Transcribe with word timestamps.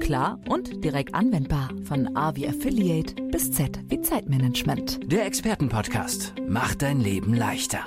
klar 0.00 0.38
und 0.48 0.84
direkt 0.84 1.14
anwendbar. 1.14 1.70
Von 1.84 2.16
A 2.16 2.34
wie 2.36 2.48
Affiliate 2.48 3.14
bis 3.30 3.52
Z 3.52 3.78
wie 3.88 4.00
Zeitmanagement. 4.00 5.10
Der 5.10 5.26
Expertenpodcast 5.26 6.34
macht 6.48 6.82
dein 6.82 7.00
Leben 7.00 7.34
leichter. 7.34 7.80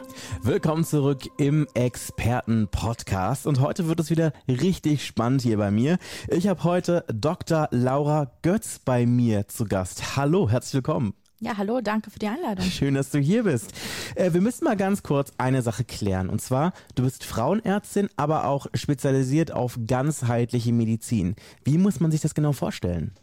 Willkommen 0.43 0.83
zurück 0.83 1.23
im 1.37 1.67
Expertenpodcast 1.73 3.47
und 3.47 3.59
heute 3.59 3.87
wird 3.87 3.99
es 3.99 4.09
wieder 4.09 4.33
richtig 4.47 5.05
spannend 5.05 5.41
hier 5.41 5.57
bei 5.57 5.71
mir. 5.71 5.97
Ich 6.27 6.47
habe 6.47 6.63
heute 6.63 7.05
Dr. 7.13 7.67
Laura 7.71 8.31
Götz 8.41 8.79
bei 8.79 9.05
mir 9.05 9.47
zu 9.47 9.65
Gast. 9.65 10.17
Hallo, 10.17 10.49
herzlich 10.49 10.75
willkommen. 10.75 11.13
Ja, 11.41 11.55
hallo, 11.55 11.79
danke 11.79 12.11
für 12.11 12.19
die 12.19 12.27
Einladung. 12.27 12.65
Schön, 12.65 12.95
dass 12.95 13.11
du 13.11 13.19
hier 13.19 13.43
bist. 13.43 13.71
Äh, 14.15 14.33
wir 14.33 14.41
müssen 14.41 14.65
mal 14.65 14.75
ganz 14.75 15.03
kurz 15.03 15.31
eine 15.37 15.61
Sache 15.61 15.85
klären. 15.85 16.29
Und 16.29 16.41
zwar, 16.41 16.73
du 16.95 17.03
bist 17.03 17.23
Frauenärztin, 17.23 18.09
aber 18.17 18.45
auch 18.45 18.67
spezialisiert 18.73 19.53
auf 19.53 19.79
ganzheitliche 19.87 20.73
Medizin. 20.73 21.35
Wie 21.63 21.77
muss 21.77 22.01
man 22.01 22.11
sich 22.11 22.19
das 22.19 22.35
genau 22.35 22.51
vorstellen? 22.51 23.13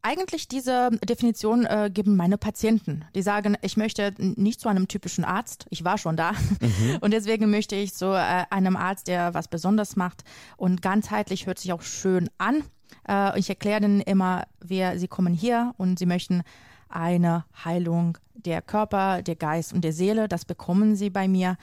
Eigentlich 0.00 0.48
diese 0.48 0.88
Definition 1.06 1.66
äh, 1.66 1.90
geben 1.92 2.16
meine 2.16 2.38
Patienten. 2.38 3.04
Die 3.14 3.20
sagen, 3.20 3.58
ich 3.60 3.76
möchte 3.76 4.14
nicht 4.16 4.58
zu 4.58 4.70
einem 4.70 4.88
typischen 4.88 5.24
Arzt. 5.24 5.66
Ich 5.68 5.84
war 5.84 5.98
schon 5.98 6.16
da. 6.16 6.32
Mhm. 6.32 6.96
Und 7.02 7.10
deswegen 7.10 7.50
möchte 7.50 7.76
ich 7.76 7.92
zu 7.92 8.06
äh, 8.06 8.44
einem 8.48 8.76
Arzt, 8.76 9.08
der 9.08 9.34
was 9.34 9.48
Besonderes 9.48 9.96
macht. 9.96 10.24
Und 10.56 10.80
ganzheitlich 10.80 11.46
hört 11.46 11.58
sich 11.58 11.74
auch 11.74 11.82
schön 11.82 12.30
an. 12.38 12.64
Äh, 13.06 13.38
ich 13.38 13.50
erkläre 13.50 13.82
denen 13.82 14.00
immer, 14.00 14.46
wer 14.60 14.98
sie 14.98 15.08
kommen 15.08 15.34
hier 15.34 15.74
und 15.76 15.98
sie 15.98 16.06
möchten 16.06 16.42
eine 16.90 17.44
Heilung 17.64 18.18
der 18.34 18.62
Körper, 18.62 19.22
der 19.22 19.36
Geist 19.36 19.72
und 19.72 19.82
der 19.82 19.92
Seele. 19.92 20.28
Das 20.28 20.44
bekommen 20.44 20.96
sie 20.96 21.10
bei 21.10 21.28
mir. 21.28 21.56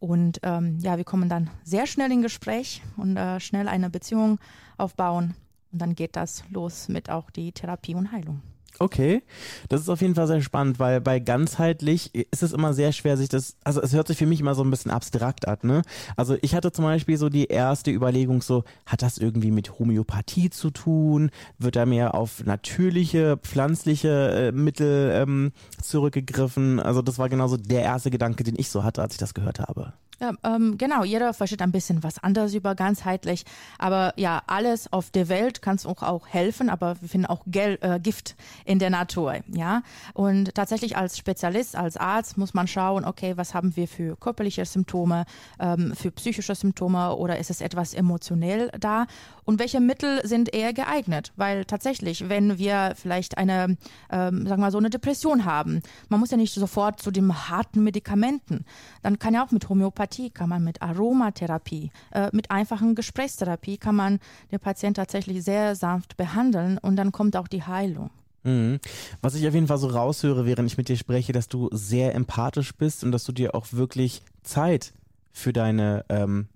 Und 0.00 0.40
ähm, 0.42 0.78
ja, 0.80 0.96
wir 0.96 1.04
kommen 1.04 1.28
dann 1.28 1.50
sehr 1.64 1.86
schnell 1.86 2.12
in 2.12 2.22
Gespräch 2.22 2.82
und 2.96 3.16
äh, 3.16 3.40
schnell 3.40 3.68
eine 3.68 3.90
Beziehung 3.90 4.38
aufbauen. 4.76 5.34
Und 5.72 5.82
dann 5.82 5.94
geht 5.94 6.16
das 6.16 6.44
los 6.50 6.88
mit 6.88 7.10
auch 7.10 7.30
die 7.30 7.52
Therapie 7.52 7.94
und 7.94 8.12
Heilung. 8.12 8.42
Okay, 8.80 9.22
das 9.68 9.80
ist 9.80 9.88
auf 9.88 10.00
jeden 10.00 10.14
Fall 10.14 10.28
sehr 10.28 10.40
spannend, 10.40 10.78
weil 10.78 11.00
bei 11.00 11.18
ganzheitlich 11.18 12.14
ist 12.14 12.44
es 12.44 12.52
immer 12.52 12.74
sehr 12.74 12.92
schwer, 12.92 13.16
sich 13.16 13.28
das, 13.28 13.56
also 13.64 13.82
es 13.82 13.92
hört 13.92 14.06
sich 14.06 14.18
für 14.18 14.26
mich 14.26 14.38
immer 14.38 14.54
so 14.54 14.62
ein 14.62 14.70
bisschen 14.70 14.92
abstrakt 14.92 15.48
an, 15.48 15.58
ne? 15.62 15.82
Also 16.16 16.36
ich 16.42 16.54
hatte 16.54 16.70
zum 16.70 16.84
Beispiel 16.84 17.16
so 17.16 17.28
die 17.28 17.46
erste 17.46 17.90
Überlegung 17.90 18.40
so, 18.40 18.62
hat 18.86 19.02
das 19.02 19.18
irgendwie 19.18 19.50
mit 19.50 19.80
Homöopathie 19.80 20.50
zu 20.50 20.70
tun? 20.70 21.30
Wird 21.58 21.74
da 21.74 21.86
mehr 21.86 22.14
auf 22.14 22.44
natürliche, 22.44 23.36
pflanzliche 23.38 24.50
äh, 24.50 24.52
Mittel 24.52 25.10
ähm, 25.12 25.52
zurückgegriffen? 25.82 26.78
Also 26.78 27.02
das 27.02 27.18
war 27.18 27.28
genauso 27.28 27.56
der 27.56 27.82
erste 27.82 28.10
Gedanke, 28.10 28.44
den 28.44 28.54
ich 28.56 28.70
so 28.70 28.84
hatte, 28.84 29.02
als 29.02 29.14
ich 29.14 29.18
das 29.18 29.34
gehört 29.34 29.58
habe. 29.58 29.92
Ja, 30.20 30.32
ähm, 30.42 30.76
genau, 30.78 31.04
jeder 31.04 31.32
versteht 31.32 31.62
ein 31.62 31.70
bisschen 31.70 32.02
was 32.02 32.18
anderes 32.18 32.52
über 32.52 32.74
ganzheitlich. 32.74 33.44
Aber 33.78 34.12
ja, 34.16 34.42
alles 34.48 34.92
auf 34.92 35.10
der 35.10 35.28
Welt 35.28 35.62
kann 35.62 35.74
uns 35.74 35.86
auch 35.86 36.26
helfen, 36.26 36.70
aber 36.70 37.00
wir 37.00 37.08
finden 37.08 37.26
auch 37.26 37.42
Gel 37.46 37.78
äh, 37.82 38.00
Gift 38.00 38.34
in 38.64 38.80
der 38.80 38.90
Natur. 38.90 39.36
Ja, 39.46 39.82
und 40.14 40.56
tatsächlich 40.56 40.96
als 40.96 41.18
Spezialist, 41.18 41.76
als 41.76 41.96
Arzt 41.96 42.36
muss 42.36 42.52
man 42.52 42.66
schauen, 42.66 43.04
okay, 43.04 43.36
was 43.36 43.54
haben 43.54 43.76
wir 43.76 43.86
für 43.86 44.16
körperliche 44.16 44.64
Symptome, 44.64 45.24
ähm, 45.60 45.94
für 45.94 46.10
psychische 46.10 46.56
Symptome 46.56 47.14
oder 47.14 47.38
ist 47.38 47.50
es 47.50 47.60
etwas 47.60 47.94
emotionell 47.94 48.72
da? 48.80 49.06
Und 49.44 49.60
welche 49.60 49.80
Mittel 49.80 50.26
sind 50.26 50.52
eher 50.52 50.72
geeignet? 50.72 51.32
Weil 51.36 51.64
tatsächlich, 51.64 52.28
wenn 52.28 52.58
wir 52.58 52.94
vielleicht 52.96 53.38
eine, 53.38 53.76
ähm, 54.10 54.46
sagen 54.46 54.48
wir 54.48 54.56
mal, 54.56 54.72
so 54.72 54.78
eine 54.78 54.90
Depression 54.90 55.44
haben, 55.44 55.80
man 56.08 56.18
muss 56.18 56.32
ja 56.32 56.36
nicht 56.36 56.52
sofort 56.52 57.00
zu 57.00 57.10
den 57.10 57.32
harten 57.48 57.84
Medikamenten. 57.84 58.64
Dann 59.02 59.18
kann 59.18 59.32
ja 59.32 59.44
auch 59.44 59.52
mit 59.52 59.68
Homöopathie 59.68 60.07
Homöopathie, 60.08 60.30
kann 60.30 60.48
man 60.48 60.64
mit 60.64 60.82
Aromatherapie, 60.82 61.90
äh, 62.12 62.30
mit 62.32 62.50
einfachen 62.50 62.94
Gesprächstherapie 62.94 63.78
kann 63.78 63.94
man 63.94 64.18
den 64.50 64.60
Patienten 64.60 64.94
tatsächlich 64.94 65.42
sehr 65.44 65.74
sanft 65.74 66.16
behandeln 66.16 66.78
und 66.78 66.96
dann 66.96 67.12
kommt 67.12 67.36
auch 67.36 67.48
die 67.48 67.62
Heilung. 67.62 68.10
Mhm. 68.44 68.78
Was 69.20 69.34
ich 69.34 69.46
auf 69.46 69.54
jeden 69.54 69.66
Fall 69.66 69.78
so 69.78 69.88
raushöre, 69.88 70.46
während 70.46 70.70
ich 70.70 70.78
mit 70.78 70.88
dir 70.88 70.96
spreche, 70.96 71.32
dass 71.32 71.48
du 71.48 71.68
sehr 71.72 72.14
empathisch 72.14 72.74
bist 72.74 73.04
und 73.04 73.12
dass 73.12 73.24
du 73.24 73.32
dir 73.32 73.54
auch 73.54 73.66
wirklich 73.72 74.22
Zeit 74.42 74.92
für 75.32 75.52
deine 75.52 76.04
ähm, 76.08 76.46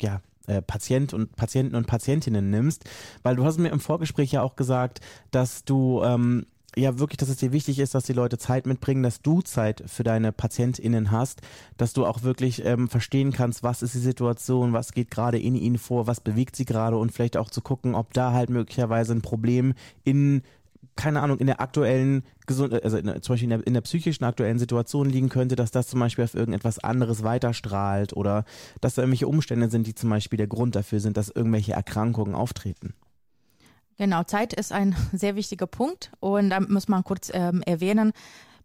ja, 0.00 0.20
äh, 0.46 0.62
Patient 0.62 1.14
und 1.14 1.36
Patienten 1.36 1.76
und 1.76 1.86
Patientinnen 1.86 2.50
nimmst, 2.50 2.84
weil 3.22 3.36
du 3.36 3.44
hast 3.44 3.58
mir 3.58 3.70
im 3.70 3.80
Vorgespräch 3.80 4.32
ja 4.32 4.42
auch 4.42 4.56
gesagt, 4.56 5.00
dass 5.30 5.64
du 5.64 6.02
ähm, 6.02 6.46
ja 6.76 6.98
wirklich, 6.98 7.18
dass 7.18 7.28
es 7.28 7.36
dir 7.36 7.52
wichtig 7.52 7.78
ist, 7.78 7.94
dass 7.94 8.04
die 8.04 8.12
Leute 8.12 8.38
Zeit 8.38 8.66
mitbringen, 8.66 9.02
dass 9.02 9.22
du 9.22 9.42
Zeit 9.42 9.82
für 9.86 10.04
deine 10.04 10.32
PatientInnen 10.32 11.10
hast, 11.10 11.40
dass 11.76 11.92
du 11.92 12.06
auch 12.06 12.22
wirklich 12.22 12.64
ähm, 12.64 12.88
verstehen 12.88 13.32
kannst, 13.32 13.62
was 13.62 13.82
ist 13.82 13.94
die 13.94 13.98
Situation, 13.98 14.72
was 14.72 14.92
geht 14.92 15.10
gerade 15.10 15.38
in 15.38 15.54
ihnen 15.54 15.78
vor, 15.78 16.06
was 16.06 16.20
bewegt 16.20 16.56
sie 16.56 16.64
gerade 16.64 16.96
und 16.96 17.12
vielleicht 17.12 17.36
auch 17.36 17.50
zu 17.50 17.60
gucken, 17.60 17.94
ob 17.94 18.12
da 18.14 18.32
halt 18.32 18.50
möglicherweise 18.50 19.12
ein 19.12 19.22
Problem 19.22 19.74
in 20.04 20.42
keine 20.96 21.22
Ahnung, 21.22 21.38
in 21.38 21.46
der 21.46 21.60
aktuellen 21.60 22.24
Gesund 22.46 22.72
also 22.84 22.98
in, 22.98 23.22
zum 23.22 23.32
Beispiel 23.32 23.44
in 23.44 23.58
der, 23.58 23.66
in 23.66 23.74
der 23.74 23.80
psychischen 23.80 24.24
aktuellen 24.24 24.58
Situation 24.58 25.08
liegen 25.08 25.28
könnte, 25.28 25.56
dass 25.56 25.70
das 25.70 25.88
zum 25.88 26.00
Beispiel 26.00 26.24
auf 26.24 26.34
irgendetwas 26.34 26.78
anderes 26.78 27.22
weiterstrahlt 27.22 28.12
oder 28.12 28.44
dass 28.80 28.94
da 28.94 29.02
irgendwelche 29.02 29.28
Umstände 29.28 29.70
sind, 29.70 29.86
die 29.86 29.94
zum 29.94 30.10
Beispiel 30.10 30.36
der 30.36 30.46
Grund 30.46 30.74
dafür 30.76 31.00
sind, 31.00 31.16
dass 31.16 31.30
irgendwelche 31.30 31.72
Erkrankungen 31.72 32.34
auftreten. 32.34 32.94
Genau, 33.98 34.22
Zeit 34.24 34.52
ist 34.52 34.72
ein 34.72 34.96
sehr 35.12 35.36
wichtiger 35.36 35.66
Punkt 35.66 36.10
und 36.20 36.50
da 36.50 36.60
muss 36.60 36.88
man 36.88 37.04
kurz 37.04 37.30
ähm, 37.32 37.62
erwähnen, 37.62 38.12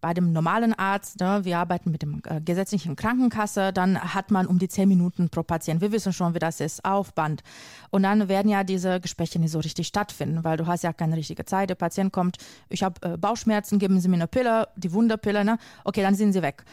bei 0.05 0.13
dem 0.13 0.31
normalen 0.33 0.73
Arzt, 0.73 1.19
ne, 1.19 1.39
wir 1.43 1.57
arbeiten 1.57 1.89
mit 1.89 2.03
dem 2.03 2.21
äh, 2.27 2.39
gesetzlichen 2.39 2.95
Krankenkasse, 2.95 3.73
dann 3.73 3.99
hat 3.99 4.29
man 4.29 4.45
um 4.45 4.59
die 4.59 4.67
zehn 4.67 4.87
Minuten 4.87 5.29
pro 5.29 5.41
Patient. 5.41 5.81
Wir 5.81 5.91
wissen 5.91 6.13
schon, 6.13 6.35
wie 6.35 6.39
das 6.39 6.59
ist, 6.59 6.85
Aufband. 6.85 7.41
Und 7.89 8.03
dann 8.03 8.29
werden 8.29 8.47
ja 8.49 8.63
diese 8.63 8.99
Gespräche 8.99 9.39
nicht 9.39 9.49
so 9.49 9.57
richtig 9.57 9.87
stattfinden, 9.87 10.43
weil 10.43 10.57
du 10.57 10.67
hast 10.67 10.83
ja 10.83 10.93
keine 10.93 11.17
richtige 11.17 11.43
Zeit. 11.45 11.71
Der 11.71 11.75
Patient 11.75 12.13
kommt, 12.13 12.37
ich 12.69 12.83
habe 12.83 13.01
äh, 13.01 13.17
Bauchschmerzen, 13.17 13.79
geben 13.79 13.99
Sie 13.99 14.07
mir 14.07 14.17
eine 14.17 14.27
Pille, 14.27 14.67
die 14.75 14.93
Wunderpille, 14.93 15.43
ne? 15.43 15.57
Okay, 15.83 16.03
dann 16.03 16.13
sind 16.13 16.33
Sie 16.33 16.43
weg. 16.43 16.65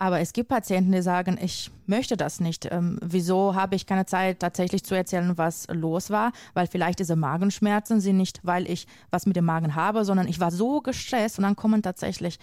Aber 0.00 0.20
es 0.20 0.32
gibt 0.32 0.48
Patienten, 0.48 0.92
die 0.92 1.02
sagen, 1.02 1.38
ich 1.40 1.70
möchte 1.86 2.16
das 2.16 2.40
nicht. 2.40 2.66
Ähm, 2.70 2.98
wieso 3.02 3.54
habe 3.54 3.74
ich 3.76 3.84
keine 3.84 4.06
Zeit, 4.06 4.40
tatsächlich 4.40 4.82
zu 4.82 4.94
erzählen, 4.94 5.36
was 5.36 5.68
los 5.70 6.08
war? 6.08 6.32
Weil 6.54 6.66
vielleicht 6.66 7.00
diese 7.00 7.16
Magenschmerzen 7.16 8.00
sind 8.00 8.16
nicht, 8.16 8.40
weil 8.42 8.68
ich 8.68 8.86
was 9.10 9.26
mit 9.26 9.36
dem 9.36 9.44
Magen 9.44 9.74
habe, 9.74 10.06
sondern 10.06 10.26
ich 10.26 10.40
war 10.40 10.50
so 10.50 10.80
gestresst 10.80 11.38
und 11.38 11.44
dann 11.44 11.54
kommen 11.54 11.82
tatsächlich 11.82 12.38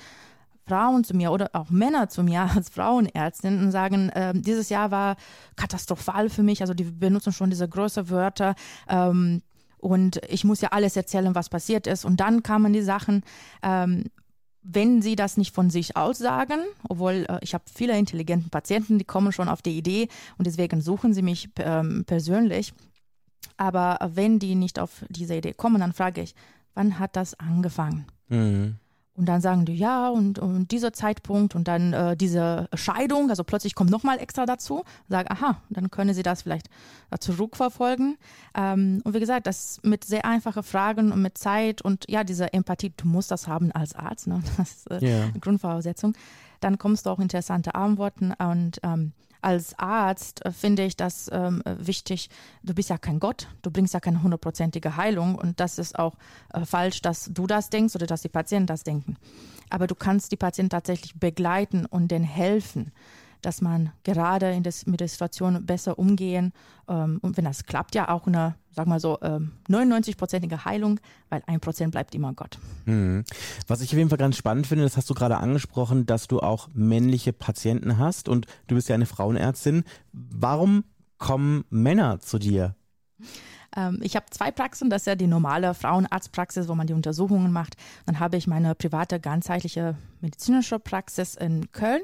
Frauen 0.68 1.04
zu 1.04 1.16
mir 1.16 1.32
oder 1.32 1.50
auch 1.54 1.72
Männer 1.72 2.10
zu 2.10 2.22
mir 2.22 2.42
als 2.56 2.70
Frauenärztin 2.70 3.60
und 3.60 3.72
sagen, 3.72 4.10
äh, 4.10 4.34
dieses 4.36 4.70
Jahr 4.70 4.92
war 4.92 5.16
katastrophal 5.56 6.30
für 6.30 6.44
mich. 6.44 6.62
Also 6.62 6.76
die 6.76 6.84
benutzen 6.84 7.34
schon 7.34 7.50
diese 7.50 7.68
größeren 7.68 8.12
Wörter. 8.12 8.54
Ähm, 8.88 9.42
und 9.80 10.22
ich 10.30 10.44
muss 10.44 10.62
ja 10.62 10.70
alles 10.70 10.96
erzählen, 10.96 11.34
was 11.34 11.50
passiert 11.50 11.88
ist. 11.88 12.06
Und 12.06 12.20
dann 12.20 12.44
kamen 12.44 12.72
die 12.72 12.82
Sachen, 12.84 13.24
ähm, 13.64 14.06
wenn 14.70 15.02
sie 15.02 15.16
das 15.16 15.38
nicht 15.38 15.56
von 15.56 15.70
sich 15.70 15.96
aus 15.96 16.18
sagen, 16.18 16.60
obwohl 16.90 17.26
äh, 17.30 17.40
ich 17.42 17.54
habe 17.54 17.64
viele 17.74 17.98
intelligente 17.98 18.50
Patienten, 18.50 19.00
die 19.00 19.06
kommen 19.06 19.32
schon 19.32 19.50
auf 19.50 19.62
die 19.62 19.78
Idee 19.78 20.10
und 20.38 20.46
deswegen 20.46 20.82
suchen 20.82 21.14
sie 21.14 21.22
mich 21.22 21.50
ähm, 21.60 22.04
persönlich. 22.06 22.74
Aber 23.56 23.98
wenn 24.14 24.40
die 24.40 24.56
nicht 24.56 24.78
auf 24.80 25.06
diese 25.10 25.36
Idee 25.36 25.54
kommen, 25.54 25.80
dann 25.80 25.94
frage 25.94 26.22
ich, 26.22 26.36
wann 26.74 27.00
hat 27.00 27.16
das 27.16 27.34
angefangen? 27.40 28.06
Mhm. 28.28 28.76
Und 29.18 29.26
dann 29.26 29.42
sagen 29.42 29.66
die, 29.66 29.76
ja, 29.76 30.10
und, 30.10 30.38
und 30.38 30.70
dieser 30.72 30.94
Zeitpunkt 30.94 31.56
und 31.56 31.68
dann 31.68 31.92
äh, 31.92 32.16
diese 32.16 32.70
Scheidung, 32.76 33.32
also 33.32 33.44
plötzlich 33.44 33.74
kommt 33.74 33.90
nochmal 33.90 34.20
extra 34.20 34.46
dazu, 34.46 34.84
sagen, 35.10 35.28
aha, 35.32 35.60
dann 35.72 35.90
können 35.90 36.14
sie 36.14 36.22
das 36.22 36.44
vielleicht 36.44 36.70
zurückverfolgen. 37.20 38.18
Ähm, 38.56 39.02
und 39.04 39.16
wie 39.16 39.20
gesagt, 39.20 39.48
das 39.48 39.80
mit 39.82 40.04
sehr 40.04 40.24
einfachen 40.24 40.62
Fragen 40.62 41.12
und 41.12 41.24
mit 41.24 41.36
Zeit 41.40 41.82
und 41.82 42.06
ja, 42.08 42.24
diese 42.24 42.54
Empathie, 42.54 42.94
du 42.96 43.08
musst 43.08 43.32
das 43.32 43.48
haben 43.48 43.72
als 43.72 43.96
Arzt, 43.96 44.28
ne? 44.28 44.44
das 44.58 44.70
ist 44.70 44.92
äh, 44.92 45.00
yeah. 45.02 45.32
Grundvoraussetzung. 45.42 46.14
Dann 46.60 46.78
kommst 46.78 47.06
du 47.06 47.10
auch 47.10 47.20
interessante 47.20 47.76
Antworten 47.76 48.34
und 48.34 48.80
ähm, 48.84 49.14
als 49.42 49.78
Arzt 49.78 50.46
äh, 50.46 50.52
finde 50.52 50.84
ich 50.84 50.96
das 50.98 51.30
ähm, 51.32 51.62
wichtig. 51.66 52.30
Du 52.64 52.74
bist 52.74 52.90
ja 52.90 52.98
kein 52.98 53.20
Gott, 53.20 53.48
du 53.62 53.72
bringst 53.72 53.94
ja 53.94 54.00
keine 54.00 54.22
hundertprozentige 54.24 54.98
Heilung 54.98 55.36
und 55.36 55.60
das 55.60 55.78
ist 55.78 55.98
auch 55.98 56.16
äh, 56.54 56.66
falsch, 56.66 57.02
dass 57.02 57.30
du 57.32 57.48
das 57.48 57.70
denkst 57.70 57.96
oder 57.96 58.08
dass 58.08 58.22
die 58.22 58.30
Patienten 58.30 58.68
das 58.68 58.84
denken. 58.84 59.18
Aber 59.70 59.88
du 59.88 59.96
kannst 59.96 60.32
die 60.32 60.38
Patienten 60.38 60.70
tatsächlich 60.70 61.20
begleiten 61.20 61.86
und 61.86 62.10
denen 62.10 62.26
helfen 62.26 62.92
dass 63.42 63.62
man 63.62 63.92
gerade 64.04 64.52
in 64.52 64.64
das, 64.64 64.86
mit 64.86 65.00
der 65.00 65.08
Situation 65.08 65.66
besser 65.66 65.98
umgehen 66.00 66.54
ähm, 66.88 67.20
und 67.22 67.38
wenn 67.38 67.46
das 67.46 67.66
klappt, 67.66 67.96
ja 67.96 68.10
auch 68.10 68.28
eine, 68.28 68.56
sag 68.72 68.88
mal 68.88 69.00
so, 69.00 69.18
ähm, 69.22 69.54
99-prozentige 69.70 70.66
Heilung, 70.66 71.00
weil 71.30 71.44
ein 71.48 71.60
Prozent 71.60 71.92
bleibt 71.92 72.16
immer 72.16 72.34
Gott. 72.34 72.60
Mhm. 72.86 73.24
Was 73.68 73.82
ich 73.82 73.92
auf 73.92 73.98
jeden 73.98 74.10
Fall 74.10 74.18
ganz 74.18 74.38
spannend 74.38 74.68
finde, 74.68 74.84
das 74.84 74.98
hast 74.98 75.10
du 75.10 75.14
gerade 75.14 75.38
angesprochen, 75.38 76.06
dass 76.06 76.28
du 76.28 76.40
auch 76.40 76.70
männliche 76.74 77.34
Patienten 77.34 77.98
hast 77.98 78.30
und 78.30 78.46
du 78.68 78.76
bist 78.76 78.90
ja 78.90 78.96
eine 78.96 79.06
Frauenärztin. 79.06 79.84
Warum 80.12 80.84
kommen 81.18 81.66
Männer 81.70 82.20
zu 82.20 82.40
dir? 82.40 82.76
Ähm, 83.76 84.00
ich 84.02 84.16
habe 84.16 84.26
zwei 84.30 84.52
Praxen. 84.52 84.90
Das 84.90 85.04
ist 85.04 85.08
ja 85.08 85.16
die 85.16 85.28
normale 85.28 85.74
Frauenarztpraxis, 85.74 86.68
wo 86.68 86.76
man 86.76 86.88
die 86.88 86.94
Untersuchungen 86.94 87.52
macht. 87.52 87.76
Dann 88.06 88.20
habe 88.20 88.38
ich 88.38 88.48
meine 88.48 88.76
private 88.76 89.20
ganzheitliche 89.20 89.96
medizinische 90.22 90.80
Praxis 90.80 91.36
in 91.36 91.72
Köln. 91.72 92.02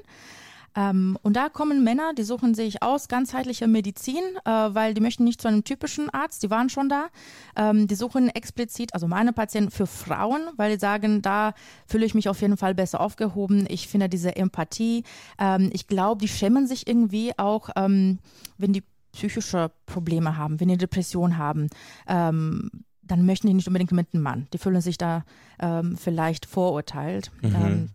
Ähm, 0.76 1.18
und 1.22 1.36
da 1.36 1.50
kommen 1.50 1.84
Männer, 1.84 2.14
die 2.14 2.24
suchen 2.24 2.54
sich 2.56 2.82
aus 2.82 3.08
ganzheitliche 3.08 3.68
Medizin, 3.68 4.24
äh, 4.46 4.50
weil 4.50 4.94
die 4.94 5.02
möchten 5.02 5.24
nicht 5.24 5.42
zu 5.42 5.48
einem 5.48 5.64
typischen 5.64 6.10
Arzt, 6.10 6.44
die 6.44 6.50
waren 6.50 6.70
schon 6.70 6.90
da. 6.90 7.08
Ähm, 7.56 7.88
die 7.88 7.96
suchen 7.96 8.30
explizit, 8.30 8.94
also 8.94 9.08
meine 9.08 9.34
Patienten 9.34 9.72
für 9.72 9.88
Frauen, 9.88 10.42
weil 10.58 10.74
die 10.74 10.80
sagen, 10.80 11.22
da 11.22 11.54
fühle 11.88 12.06
ich 12.06 12.16
mich 12.16 12.30
auf 12.30 12.42
jeden 12.42 12.58
Fall 12.58 12.74
besser 12.76 13.02
aufgehoben. 13.02 13.66
Ich 13.70 13.88
finde 13.88 14.10
diese 14.10 14.36
Empathie. 14.36 15.04
Ähm, 15.40 15.70
ich 15.74 15.88
glaube, 15.88 16.22
die 16.22 16.28
schämen 16.28 16.68
sich 16.68 16.88
irgendwie 16.88 17.38
auch, 17.38 17.70
ähm, 17.76 18.20
wenn 18.58 18.74
die 18.74 18.84
psychische 19.12 19.72
Probleme 19.86 20.38
haben, 20.38 20.60
wenn 20.60 20.70
die 20.70 20.78
Depression 20.78 21.38
haben 21.38 21.70
ähm, 22.08 22.72
dann 23.04 23.26
möchten 23.26 23.48
die 23.48 23.54
nicht 23.54 23.68
unbedingt 23.68 23.92
mit 23.92 24.14
einem 24.14 24.24
Mann. 24.24 24.48
Die 24.54 24.58
fühlen 24.58 24.82
sich 24.82 24.98
da 24.98 25.26
ähm, 25.60 25.98
vielleicht 25.98 26.46
vorurteilt. 26.46 27.32
Mhm. 27.42 27.56
Ähm, 27.56 27.90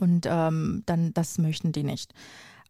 und 0.00 0.26
ähm, 0.28 0.82
dann, 0.86 1.12
das 1.14 1.38
möchten 1.38 1.72
die 1.72 1.82
nicht. 1.82 2.12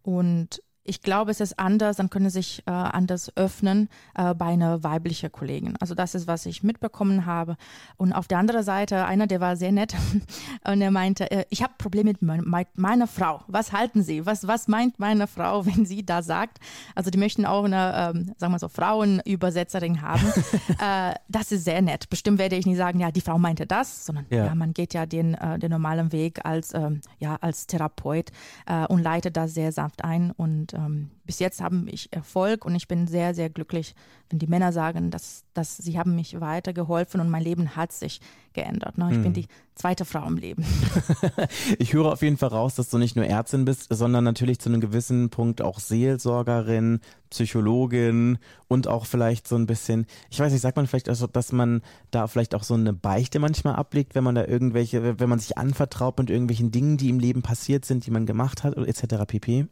Und 0.03 0.63
ich 0.83 1.03
glaube, 1.03 1.31
es 1.31 1.41
ist 1.41 1.59
anders, 1.59 1.99
dann 1.99 2.09
können 2.09 2.31
sie 2.31 2.41
sich 2.41 2.63
äh, 2.67 2.71
anders 2.71 3.37
öffnen 3.37 3.89
äh, 4.15 4.35
bei 4.35 4.47
einer 4.47 4.83
weiblichen 4.83 5.31
Kollegin. 5.31 5.77
Also 5.79 5.95
das 5.95 6.15
ist, 6.15 6.27
was 6.27 6.47
ich 6.47 6.63
mitbekommen 6.63 7.27
habe. 7.27 7.57
Und 7.97 8.13
auf 8.13 8.27
der 8.29 8.39
anderen 8.39 8.63
Seite, 8.63 9.05
einer, 9.05 9.27
der 9.27 9.41
war 9.41 9.57
sehr 9.57 9.73
nett 9.73 9.95
und 10.67 10.81
er 10.81 10.91
meinte, 10.91 11.31
äh, 11.31 11.45
ich 11.51 11.63
habe 11.63 11.75
Probleme 11.77 12.13
mit 12.13 12.23
me 12.23 12.67
meiner 12.75 13.07
Frau. 13.07 13.43
Was 13.47 13.73
halten 13.73 14.03
Sie? 14.03 14.25
Was, 14.25 14.47
was 14.47 14.69
meint 14.69 14.99
meine 14.99 15.27
Frau, 15.27 15.67
wenn 15.71 15.85
sie 15.85 16.05
da 16.05 16.23
sagt? 16.23 16.59
Also 16.95 17.11
die 17.11 17.19
möchten 17.19 17.45
auch 17.45 17.65
eine, 17.65 18.13
ähm, 18.15 18.35
sagen 18.39 18.53
wir 18.53 18.59
so, 18.59 18.69
Frauenübersetzerin 18.69 20.03
haben. 20.03 20.33
Äh, 20.81 21.15
das 21.29 21.53
ist 21.53 21.65
sehr 21.65 21.83
nett. 21.83 22.09
Bestimmt 22.09 22.39
werde 22.39 22.57
ich 22.57 22.65
nicht 22.65 22.77
sagen, 22.77 23.01
ja, 23.01 23.11
die 23.11 23.21
Frau 23.21 23.39
meinte 23.39 23.67
das, 23.67 24.07
sondern 24.07 24.25
ja, 24.31 24.47
ja 24.47 24.55
man 24.55 24.73
geht 24.73 24.95
ja 24.95 25.05
den, 25.05 25.35
äh, 25.35 25.59
den 25.59 25.71
normalen 25.71 26.13
Weg 26.13 26.45
als, 26.45 26.73
ähm, 26.75 27.01
ja, 27.19 27.37
als 27.41 27.67
Therapeut 27.67 28.31
äh, 28.67 28.87
und 28.87 29.03
leitet 29.03 29.37
das 29.37 29.55
sehr 29.55 29.73
sanft 29.73 30.03
ein 30.05 30.31
und 30.31 30.70
ähm, 30.75 31.11
bis 31.25 31.39
jetzt 31.39 31.61
haben 31.61 31.87
ich 31.89 32.13
Erfolg 32.13 32.65
und 32.65 32.75
ich 32.75 32.89
bin 32.89 33.07
sehr, 33.07 33.35
sehr 33.35 33.51
glücklich, 33.51 33.95
wenn 34.29 34.39
die 34.39 34.47
Männer 34.47 34.73
sagen, 34.73 35.11
dass, 35.11 35.45
dass 35.55 35.77
sie 35.77 35.99
haben 35.99 36.17
mich 36.17 36.41
weitergeholfen 36.41 37.21
und 37.21 37.31
mein 37.31 37.43
Leben 37.43 37.77
hat 37.77 37.93
sich 37.93 38.21
geändert. 38.53 38.99
Ne? 38.99 39.09
Ich 39.11 39.17
hm. 39.17 39.23
bin 39.23 39.33
die 39.33 39.47
zweite 39.75 40.05
Frau 40.05 40.27
im 40.27 40.37
Leben. 40.37 40.65
ich 41.79 41.93
höre 41.93 42.13
auf 42.13 42.23
jeden 42.23 42.37
Fall 42.37 42.49
raus, 42.49 42.75
dass 42.75 42.91
du 42.91 42.99
nicht 42.99 43.17
nur 43.17 43.27
Ärztin 43.27 43.65
bist, 43.65 43.87
sondern 43.91 44.25
natürlich 44.25 44.59
zu 44.59 44.69
einem 44.69 44.81
gewissen 44.81 45.31
Punkt 45.31 45.63
auch 45.63 45.79
Seelsorgerin, 45.79 47.01
Psychologin 47.31 48.39
und 48.67 48.89
auch 48.89 49.07
vielleicht 49.07 49.47
so 49.47 49.57
ein 49.57 49.67
bisschen, 49.67 50.07
ich 50.31 50.41
weiß 50.41 50.53
nicht, 50.53 50.63
sagt 50.63 50.77
man 50.77 50.87
vielleicht, 50.87 51.09
also, 51.09 51.27
dass 51.27 51.53
man 51.53 51.83
da 52.11 52.27
vielleicht 52.27 52.55
auch 52.55 52.65
so 52.65 52.75
eine 52.75 52.93
Beichte 52.93 53.39
manchmal 53.39 53.77
ablegt, 53.77 54.15
wenn 54.15 54.25
man 54.25 54.35
da 54.35 54.45
irgendwelche, 54.45 55.21
wenn 55.21 55.29
man 55.29 55.39
sich 55.39 55.57
anvertraut 55.57 56.19
mit 56.19 56.31
irgendwelchen 56.31 56.73
Dingen, 56.73 56.97
die 56.97 57.09
im 57.09 57.21
Leben 57.21 57.43
passiert 57.43 57.85
sind, 57.85 58.07
die 58.07 58.11
man 58.11 58.27
gemacht 58.27 58.65
hat, 58.65 58.77
etc. 58.77 59.25
pp. 59.27 59.69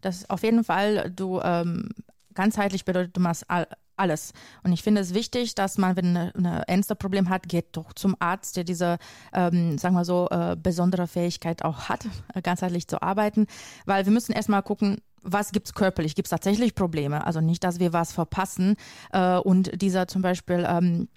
Das 0.00 0.28
auf 0.28 0.42
jeden 0.42 0.64
Fall, 0.64 1.10
du 1.10 1.40
ähm, 1.40 1.88
ganzheitlich 2.34 2.84
bedeutet, 2.84 3.16
du 3.16 3.20
machst 3.20 3.48
all, 3.48 3.66
alles. 4.00 4.32
Und 4.64 4.72
ich 4.72 4.82
finde 4.82 5.02
es 5.02 5.14
wichtig, 5.14 5.54
dass 5.54 5.78
man, 5.78 5.94
wenn 5.96 6.16
ein 6.16 6.34
eine 6.34 6.66
ernste 6.66 6.96
Problem 6.96 7.28
hat, 7.28 7.48
geht 7.48 7.76
doch 7.76 7.92
zum 7.92 8.16
Arzt, 8.18 8.56
der 8.56 8.64
diese, 8.64 8.98
ähm, 9.32 9.78
sagen 9.78 9.94
wir 9.94 10.04
so, 10.04 10.28
äh, 10.30 10.56
besondere 10.60 11.06
Fähigkeit 11.06 11.64
auch 11.64 11.88
hat, 11.88 12.06
äh, 12.34 12.42
ganzheitlich 12.42 12.88
zu 12.88 13.02
arbeiten. 13.02 13.46
Weil 13.84 14.06
wir 14.06 14.12
müssen 14.12 14.32
erstmal 14.32 14.62
gucken, 14.62 15.02
was 15.22 15.52
gibt 15.52 15.66
es 15.66 15.74
körperlich? 15.74 16.14
Gibt 16.14 16.26
es 16.26 16.30
tatsächlich 16.30 16.74
Probleme? 16.74 17.26
Also 17.26 17.40
nicht, 17.42 17.62
dass 17.62 17.78
wir 17.78 17.92
was 17.92 18.12
verpassen 18.12 18.76
äh, 19.12 19.36
und 19.36 19.80
dieser 19.80 20.08
zum 20.08 20.22
Beispiel 20.22 20.66
ähm, 20.66 21.08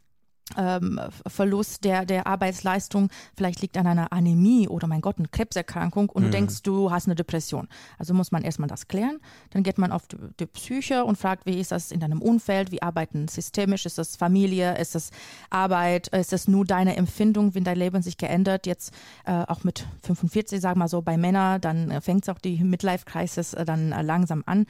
ähm, 0.58 1.00
Verlust 1.28 1.84
der, 1.84 2.06
der 2.06 2.28
Arbeitsleistung 2.28 3.10
vielleicht 3.36 3.62
liegt 3.62 3.78
an 3.78 3.88
einer 3.88 4.12
Anämie 4.12 4.68
oder 4.68 4.88
mein 4.88 5.02
Gott, 5.02 5.18
eine 5.18 5.28
Krebserkrankung 5.28 6.10
und 6.10 6.24
mhm. 6.24 6.26
du 6.28 6.32
denkst, 6.32 6.64
du 6.64 6.92
hast 6.92 7.08
eine 7.08 7.16
Depression. 7.16 7.68
Also 7.98 8.14
muss 8.14 8.32
man 8.32 8.44
erstmal 8.44 8.68
das 8.68 8.88
klären. 8.88 9.20
Dann 9.52 9.64
geht 9.64 9.78
man 9.78 9.92
auf 9.92 10.08
die, 10.08 10.18
die, 10.40 10.46
Psyche 10.46 11.06
und 11.06 11.18
fragt, 11.18 11.46
wie 11.46 11.60
ist 11.60 11.72
das 11.72 11.92
in 11.92 12.00
deinem 12.00 12.22
Umfeld? 12.22 12.72
Wie 12.72 12.82
arbeiten 12.82 13.28
systemisch? 13.28 13.86
Ist 13.86 13.98
das 13.98 14.16
Familie? 14.16 14.78
Ist 14.78 14.96
das 14.96 15.10
Arbeit? 15.50 16.10
Ist 16.10 16.32
das 16.32 16.48
nur 16.48 16.66
deine 16.66 16.96
Empfindung, 16.96 17.56
wenn 17.56 17.64
dein 17.64 17.78
Leben 17.78 18.02
sich 18.02 18.18
geändert? 18.18 18.68
Jetzt 18.68 18.94
äh, 19.26 19.32
auch 19.32 19.64
mit 19.64 19.86
45, 20.04 20.62
sag 20.62 20.76
mal 20.76 20.88
so, 20.88 21.02
bei 21.02 21.18
Männern, 21.18 21.62
dann 21.62 21.92
äh, 21.92 22.02
fängt 22.02 22.24
es 22.24 22.30
auch 22.30 22.40
die 22.40 22.64
Midlife-Crisis 22.64 23.54
äh, 23.54 23.66
dann 23.66 23.92
äh, 23.92 24.02
langsam 24.02 24.44
an. 24.46 24.66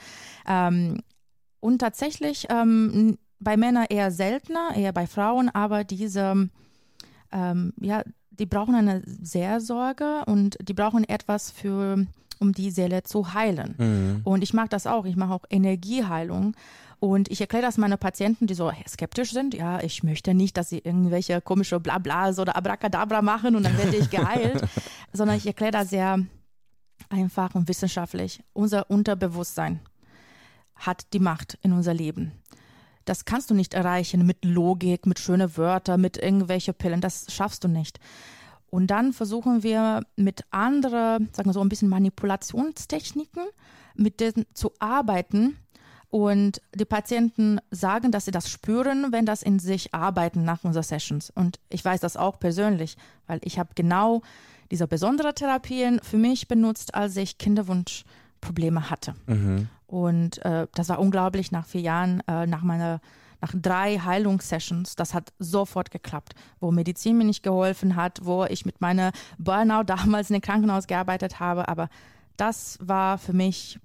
Ähm, 0.48 1.02
und 1.60 1.80
tatsächlich 1.80 2.48
ähm, 2.50 3.18
bei 3.44 3.58
Männern 3.58 3.86
eher 3.90 4.12
seltener, 4.12 4.76
eher 4.76 4.94
bei 4.94 5.08
Frauen, 5.08 5.50
aber 5.50 5.84
diese, 5.84 6.50
ähm, 7.32 7.74
ja, 7.80 8.04
die 8.32 8.46
brauchen 8.46 8.76
eine 8.76 9.04
Seelsorge 9.06 10.24
und 10.26 10.58
die 10.62 10.74
brauchen 10.74 11.08
etwas 11.08 11.52
für, 11.52 12.06
um 12.40 12.52
die 12.52 12.72
Seele 12.72 13.04
zu 13.04 13.34
heilen. 13.34 13.76
Mhm. 13.78 14.22
Und 14.24 14.44
ich 14.44 14.54
mag 14.54 14.70
das 14.70 14.88
auch. 14.88 15.06
Ich 15.06 15.16
mache 15.16 15.34
auch 15.34 15.46
Energieheilung. 15.50 16.56
Und 17.00 17.30
ich 17.30 17.42
erkläre 17.42 17.66
das 17.66 17.78
meinen 17.78 17.98
Patienten, 17.98 18.48
die 18.48 18.54
so 18.54 18.72
skeptisch 18.88 19.34
sind. 19.34 19.54
Ja, 19.54 19.82
ich 19.82 20.04
möchte 20.04 20.34
nicht, 20.34 20.56
dass 20.56 20.70
sie 20.70 20.80
irgendwelche 20.80 21.42
komische 21.42 21.80
Blablas 21.80 22.40
oder 22.40 22.56
Abracadabra 22.56 23.22
machen 23.22 23.56
und 23.56 23.64
dann 23.64 23.78
werde 23.78 23.98
ich 23.98 24.10
geheilt, 24.10 24.64
sondern 25.14 25.36
ich 25.36 25.46
erkläre 25.46 25.74
das 25.74 25.90
sehr 25.90 26.26
einfach 27.10 27.56
und 27.56 27.68
wissenschaftlich. 27.68 28.42
Unser 28.54 28.90
Unterbewusstsein 28.90 29.82
hat 30.76 31.14
die 31.14 31.20
Macht 31.20 31.60
in 31.62 31.74
unser 31.74 31.94
Leben 31.94 32.32
das 33.06 33.26
kannst 33.26 33.50
du 33.50 33.54
nicht 33.54 33.74
erreichen 33.74 34.26
mit 34.26 34.44
Logik, 34.46 35.06
mit 35.06 35.20
schönen 35.20 35.58
Wörtern, 35.58 36.02
mit 36.02 36.18
irgendwelchen 36.18 36.74
Pillen. 36.74 37.02
Das 37.02 37.28
schaffst 37.30 37.64
du 37.64 37.68
nicht. 37.68 38.00
Und 38.70 38.88
dann 38.88 39.14
versuchen 39.14 39.62
wir 39.62 40.02
mit 40.16 40.46
anderen, 40.50 41.30
sagen 41.32 41.50
wir 41.50 41.54
so, 41.54 41.62
ein 41.62 41.70
bisschen 41.70 41.90
Manipulationstechniken, 41.90 43.44
mit 43.96 44.20
denen 44.20 44.46
zu 44.54 44.72
arbeiten. 44.80 45.58
Und 46.10 46.62
die 46.74 46.86
Patienten 46.86 47.60
sagen, 47.72 48.12
dass 48.12 48.26
sie 48.26 48.32
das 48.32 48.50
spüren, 48.50 49.12
wenn 49.12 49.26
das 49.26 49.44
in 49.44 49.60
sich 49.60 49.94
arbeiten 49.94 50.44
nach 50.44 50.64
unseren 50.64 50.84
Sessions. 50.84 51.32
Und 51.36 51.60
ich 51.70 51.84
weiß 51.84 52.02
das 52.02 52.18
auch 52.18 52.40
persönlich, 52.40 52.98
weil 53.28 53.40
ich 53.44 53.60
habe 53.60 53.70
genau 53.76 54.22
diese 54.72 54.88
besondere 54.88 55.34
Therapien 55.36 56.00
für 56.02 56.18
mich 56.18 56.48
benutzt, 56.48 56.96
als 56.96 57.16
ich 57.18 57.38
Kinderwunschprobleme 58.44 58.90
hatte. 58.90 59.16
Mhm. 59.26 59.68
Und 59.88 60.44
äh, 60.46 60.68
das 60.74 60.90
war 60.90 61.00
unglaublich 61.00 61.52
nach 61.52 61.66
vier 61.66 61.82
Jahren, 61.82 62.22
äh, 62.28 62.46
nach 62.46 62.64
meiner 62.64 63.00
nach 63.42 63.54
drei 63.54 64.00
Heilungssessions, 64.00 64.96
das 64.96 65.14
hat 65.14 65.34
sofort 65.38 65.92
geklappt, 65.92 66.34
wo 66.62 66.72
Medizin 66.72 67.18
mir 67.18 67.26
nicht 67.26 67.44
geholfen 67.44 67.98
hat, 67.98 68.22
wo 68.24 68.46
ich 68.46 68.66
mit 68.66 68.80
meiner 68.80 69.12
Burnout 69.38 69.84
damals 69.88 70.30
in 70.30 70.36
dem 70.36 70.42
Krankenhaus 70.42 70.88
gearbeitet 70.88 71.42
habe. 71.42 71.68
Aber 71.68 71.90
das 72.38 72.78
war 72.82 73.18
für 73.18 73.34
mich 73.34 73.82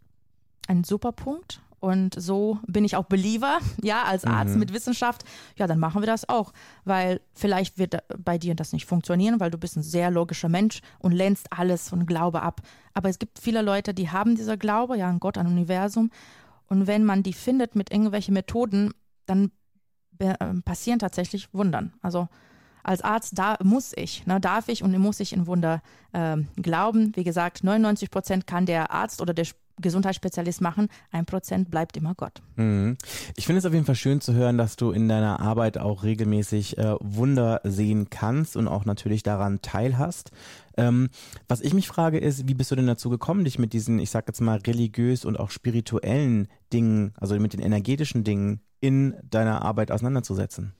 ein 0.68 0.84
super 0.84 1.10
Punkt 1.10 1.60
und 1.80 2.14
so 2.20 2.58
bin 2.66 2.85
ich 2.85 2.97
auch 2.97 3.04
Believer, 3.04 3.58
ja, 3.82 4.02
als 4.04 4.25
Arzt 4.25 4.54
mhm. 4.54 4.61
mit 4.61 4.73
Wissenschaft. 4.73 5.25
Ja, 5.56 5.66
dann 5.66 5.78
machen 5.78 6.02
wir 6.02 6.06
das 6.06 6.28
auch, 6.28 6.52
weil 6.85 7.20
vielleicht 7.35 7.78
wird 7.78 7.99
bei 8.18 8.38
dir 8.38 8.54
das 8.54 8.73
nicht 8.73 8.87
funktionieren, 8.87 9.40
weil 9.40 9.50
du 9.50 9.58
bist 9.58 9.76
ein 9.76 9.82
sehr 9.82 10.11
logischer 10.11 10.49
Mensch 10.49 10.80
und 10.99 11.12
lehnst 11.12 11.52
alles 11.52 11.88
von 11.88 12.06
Glaube 12.06 12.42
ab. 12.42 12.61
Aber 12.94 13.08
es 13.08 13.18
gibt 13.18 13.38
viele 13.38 13.62
Leute, 13.62 13.94
die 13.94 14.11
haben 14.11 14.35
dieser 14.35 14.56
Glaube, 14.56 14.97
ja, 14.97 15.08
an 15.08 15.20
Gott, 15.20 15.38
an 15.38 15.47
Universum. 15.47 16.11
Und 16.66 16.87
wenn 16.87 17.04
man 17.04 17.23
die 17.23 17.32
findet 17.32 17.75
mit 17.75 17.90
irgendwelchen 17.90 18.35
Methoden, 18.35 18.92
dann 19.26 19.52
äh, 20.18 20.35
passieren 20.64 20.99
tatsächlich 20.99 21.52
Wundern. 21.54 21.92
Also 22.02 22.28
als 22.82 23.02
Arzt 23.02 23.38
da 23.38 23.56
muss 23.62 23.92
ich, 23.94 24.26
ne, 24.26 24.40
darf 24.40 24.68
ich 24.68 24.82
und 24.82 24.97
muss 24.99 25.20
ich 25.20 25.32
in 25.32 25.47
Wunder 25.47 25.82
äh, 26.12 26.37
glauben. 26.56 27.14
Wie 27.14 27.25
gesagt, 27.25 27.62
99 27.62 28.11
Prozent 28.11 28.47
kann 28.47 28.66
der 28.66 28.90
Arzt 28.90 29.20
oder 29.20 29.35
der 29.35 29.47
Gesundheitsspezialist 29.80 30.61
machen. 30.61 30.88
Ein 31.11 31.26
Prozent 31.26 31.70
bleibt 31.70 31.97
immer 31.97 32.14
Gott. 32.14 32.42
Mhm. 32.56 32.97
Ich 33.37 33.47
finde 33.47 33.58
es 33.58 33.66
auf 33.66 33.73
jeden 33.73 33.85
Fall 33.85 33.94
schön 33.94 34.20
zu 34.20 34.35
hören, 34.35 34.58
dass 34.58 34.76
du 34.76 34.90
in 34.90 35.08
deiner 35.08 35.40
Arbeit 35.40 35.78
auch 35.78 36.02
regelmäßig 36.02 36.78
äh, 36.78 36.94
Wunder 37.00 37.61
sehen 37.64 38.11
kannst 38.11 38.56
und 38.56 38.68
auch 38.68 38.85
natürlich 38.85 39.23
daran 39.23 39.61
teilhast. 39.62 40.30
Ähm, 40.76 41.08
was 41.49 41.61
ich 41.61 41.75
mich 41.75 41.88
frage 41.88 42.18
ist, 42.18 42.49
wie 42.49 42.54
bist 42.54 42.70
du 42.70 42.76
denn 42.76 42.87
dazu 42.87 43.11
gekommen, 43.11 43.44
dich 43.44 43.58
mit 43.58 43.73
diesen, 43.73 43.99
ich 43.99 44.11
sag 44.11 44.28
jetzt 44.28 44.40
mal, 44.40 44.58
religiös 44.58 45.25
und 45.25 45.38
auch 45.38 45.50
spirituellen 45.50 46.49
Dingen, 46.73 47.12
also 47.16 47.38
mit 47.38 47.52
den 47.52 47.61
energetischen 47.61 48.25
Dingen 48.25 48.61
in 48.80 49.16
deiner 49.28 49.62
Arbeit 49.62 49.90
auseinanderzusetzen? 49.90 50.73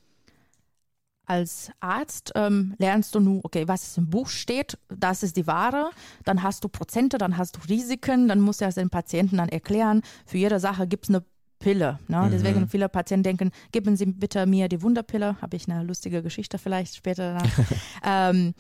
Als 1.29 1.71
Arzt 1.81 2.33
ähm, 2.35 2.75
lernst 2.79 3.15
du 3.15 3.21
nur, 3.21 3.45
okay, 3.45 3.69
was 3.69 3.97
im 3.99 4.09
Buch 4.09 4.29
steht, 4.29 4.79
das 4.89 5.23
ist 5.23 5.37
die 5.37 5.47
Ware, 5.47 5.91
dann 6.25 6.43
hast 6.43 6.65
du 6.65 6.69
Prozente, 6.69 7.19
dann 7.19 7.37
hast 7.37 7.57
du 7.57 7.61
Risiken, 7.69 8.29
dann 8.29 8.41
musst 8.41 8.61
du 8.61 8.65
das 8.65 8.77
den 8.77 8.91
Patienten 8.91 9.37
dann 9.37 9.49
erklären. 9.49 10.03
Für 10.25 10.39
jede 10.39 10.59
Sache 10.59 10.87
gibt 10.87 11.05
es 11.05 11.11
eine 11.11 11.23
Pille. 11.59 11.99
Ne? 12.09 12.23
Mhm. 12.23 12.31
Deswegen 12.31 12.69
viele 12.69 12.89
Patienten 12.89 13.25
denken, 13.25 13.51
geben 13.73 13.97
Sie 13.97 14.07
bitte 14.07 14.47
mir 14.47 14.69
die 14.69 14.83
Wunderpille. 14.83 15.37
Habe 15.43 15.57
ich 15.57 15.69
eine 15.69 15.83
lustige 15.83 16.23
Geschichte 16.23 16.59
vielleicht 16.59 16.97
später 16.97 17.35
danach. 17.35 17.59
ähm, 18.05 18.55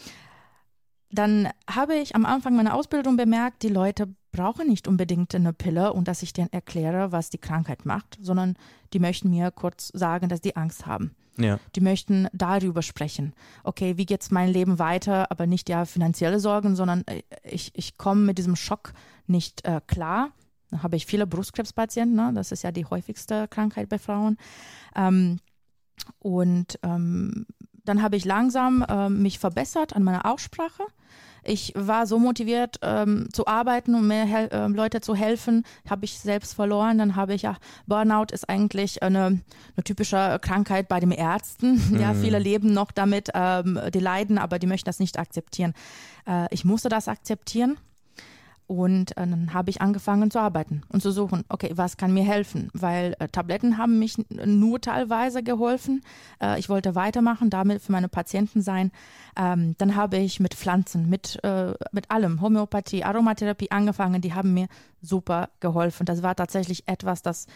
dann 1.10 1.48
habe 1.70 1.94
ich 1.94 2.14
am 2.14 2.26
Anfang 2.26 2.54
meiner 2.54 2.74
Ausbildung 2.74 3.16
bemerkt, 3.16 3.62
die 3.62 3.68
Leute 3.68 4.08
brauchen 4.30 4.68
nicht 4.68 4.86
unbedingt 4.86 5.34
eine 5.34 5.54
Pille 5.54 5.94
und 5.94 6.06
dass 6.06 6.22
ich 6.22 6.34
denen 6.34 6.52
erkläre, 6.52 7.12
was 7.12 7.30
die 7.30 7.38
Krankheit 7.38 7.86
macht, 7.86 8.18
sondern 8.20 8.56
die 8.92 8.98
möchten 8.98 9.30
mir 9.30 9.50
kurz 9.50 9.88
sagen, 9.94 10.28
dass 10.28 10.42
die 10.42 10.54
Angst 10.54 10.84
haben. 10.84 11.14
Ja. 11.38 11.58
Die 11.76 11.80
möchten 11.80 12.28
darüber 12.32 12.82
sprechen. 12.82 13.32
Okay, 13.62 13.96
wie 13.96 14.06
geht's 14.06 14.30
mein 14.30 14.50
Leben 14.50 14.78
weiter, 14.78 15.30
aber 15.30 15.46
nicht 15.46 15.68
ja 15.68 15.84
finanzielle 15.84 16.40
Sorgen, 16.40 16.76
sondern 16.76 17.04
äh, 17.06 17.22
ich, 17.44 17.70
ich 17.74 17.96
komme 17.96 18.22
mit 18.22 18.38
diesem 18.38 18.56
Schock 18.56 18.92
nicht 19.26 19.64
äh, 19.64 19.80
klar. 19.86 20.32
Da 20.70 20.82
habe 20.82 20.96
ich 20.96 21.06
viele 21.06 21.26
Brustkrebspatienten, 21.26 22.16
ne? 22.16 22.32
das 22.34 22.52
ist 22.52 22.62
ja 22.62 22.72
die 22.72 22.84
häufigste 22.84 23.48
Krankheit 23.48 23.88
bei 23.88 23.98
Frauen. 23.98 24.36
Ähm, 24.94 25.38
und 26.18 26.78
ähm, 26.82 27.46
dann 27.84 28.02
habe 28.02 28.16
ich 28.16 28.24
langsam 28.24 28.84
äh, 28.86 29.08
mich 29.08 29.38
verbessert 29.38 29.94
an 29.94 30.02
meiner 30.02 30.26
Aussprache. 30.26 30.82
Ich 31.42 31.72
war 31.74 32.06
so 32.06 32.18
motiviert 32.18 32.78
ähm, 32.82 33.28
zu 33.32 33.46
arbeiten 33.46 33.94
und 33.94 34.06
mehr 34.06 34.52
äh, 34.52 34.66
Leute 34.68 35.00
zu 35.00 35.14
helfen, 35.14 35.64
habe 35.88 36.04
ich 36.04 36.18
selbst 36.18 36.54
verloren. 36.54 36.98
Dann 36.98 37.16
habe 37.16 37.34
ich 37.34 37.42
ja, 37.42 37.56
Burnout 37.86 38.26
ist 38.32 38.48
eigentlich 38.48 39.02
eine, 39.02 39.26
eine 39.26 39.84
typische 39.84 40.38
Krankheit 40.40 40.88
bei 40.88 41.00
den 41.00 41.12
Ärzten. 41.12 41.82
Mhm. 41.88 42.00
Ja, 42.00 42.12
viele 42.12 42.38
leben 42.38 42.74
noch 42.74 42.90
damit, 42.90 43.30
ähm, 43.34 43.80
die 43.94 44.00
leiden, 44.00 44.36
aber 44.36 44.58
die 44.58 44.66
möchten 44.66 44.86
das 44.86 44.98
nicht 44.98 45.18
akzeptieren. 45.18 45.72
Äh, 46.26 46.46
ich 46.50 46.64
musste 46.64 46.88
das 46.88 47.08
akzeptieren 47.08 47.78
und 48.68 49.12
äh, 49.12 49.26
dann 49.26 49.54
habe 49.54 49.70
ich 49.70 49.80
angefangen 49.80 50.30
zu 50.30 50.38
arbeiten 50.38 50.82
und 50.90 51.02
zu 51.02 51.10
suchen, 51.10 51.42
okay, 51.48 51.72
was 51.74 51.96
kann 51.96 52.12
mir 52.12 52.22
helfen? 52.22 52.70
Weil 52.74 53.16
äh, 53.18 53.26
Tabletten 53.26 53.78
haben 53.78 53.98
mich 53.98 54.16
nur 54.28 54.78
teilweise 54.80 55.42
geholfen. 55.42 56.02
Äh, 56.40 56.60
ich 56.60 56.68
wollte 56.68 56.94
weitermachen, 56.94 57.48
damit 57.48 57.80
für 57.80 57.92
meine 57.92 58.10
Patienten 58.10 58.60
sein. 58.60 58.92
Ähm, 59.36 59.74
dann 59.78 59.96
habe 59.96 60.18
ich 60.18 60.38
mit 60.38 60.54
Pflanzen, 60.54 61.08
mit, 61.08 61.42
äh, 61.44 61.72
mit 61.92 62.10
allem, 62.10 62.42
Homöopathie, 62.42 63.04
Aromatherapie 63.04 63.70
angefangen. 63.70 64.20
Die 64.20 64.34
haben 64.34 64.52
mir 64.52 64.68
super 65.00 65.48
geholfen. 65.60 66.04
Das 66.04 66.22
war 66.22 66.36
tatsächlich 66.36 66.86
etwas, 66.86 67.22
das 67.22 67.46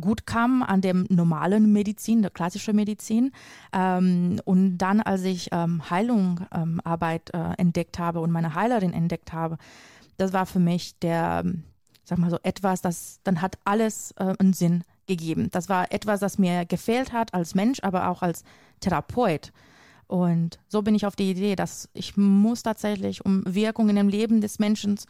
gut 0.00 0.26
kam 0.26 0.62
an 0.62 0.80
dem 0.80 1.06
normalen 1.10 1.70
Medizin, 1.70 2.22
der 2.22 2.30
klassischen 2.30 2.76
Medizin. 2.76 3.32
Ähm, 3.74 4.40
und 4.46 4.78
dann, 4.78 5.02
als 5.02 5.24
ich 5.24 5.50
ähm, 5.52 5.90
Heilung 5.90 6.40
ähm, 6.50 6.80
Arbeit 6.82 7.30
äh, 7.34 7.52
entdeckt 7.58 7.98
habe 7.98 8.20
und 8.20 8.30
meine 8.30 8.54
Heilerin 8.54 8.94
entdeckt 8.94 9.34
habe, 9.34 9.58
das 10.22 10.32
war 10.32 10.46
für 10.46 10.60
mich 10.60 10.98
der, 11.00 11.44
sag 12.04 12.18
mal 12.18 12.30
so, 12.30 12.38
etwas, 12.42 12.80
das 12.80 13.20
dann 13.24 13.42
hat 13.42 13.58
alles 13.64 14.12
äh, 14.12 14.34
einen 14.38 14.52
Sinn 14.52 14.84
gegeben. 15.06 15.48
Das 15.50 15.68
war 15.68 15.90
etwas, 15.92 16.20
das 16.20 16.38
mir 16.38 16.64
gefehlt 16.64 17.12
hat 17.12 17.34
als 17.34 17.54
Mensch, 17.54 17.80
aber 17.82 18.08
auch 18.08 18.22
als 18.22 18.44
Therapeut. 18.80 19.52
Und 20.06 20.58
so 20.68 20.82
bin 20.82 20.94
ich 20.94 21.06
auf 21.06 21.16
die 21.16 21.30
Idee, 21.30 21.56
dass 21.56 21.88
ich 21.94 22.16
muss 22.16 22.62
tatsächlich, 22.62 23.24
um 23.24 23.42
Wirkungen 23.46 23.96
im 23.96 24.08
Leben 24.08 24.40
des 24.40 24.58
Menschen 24.58 25.00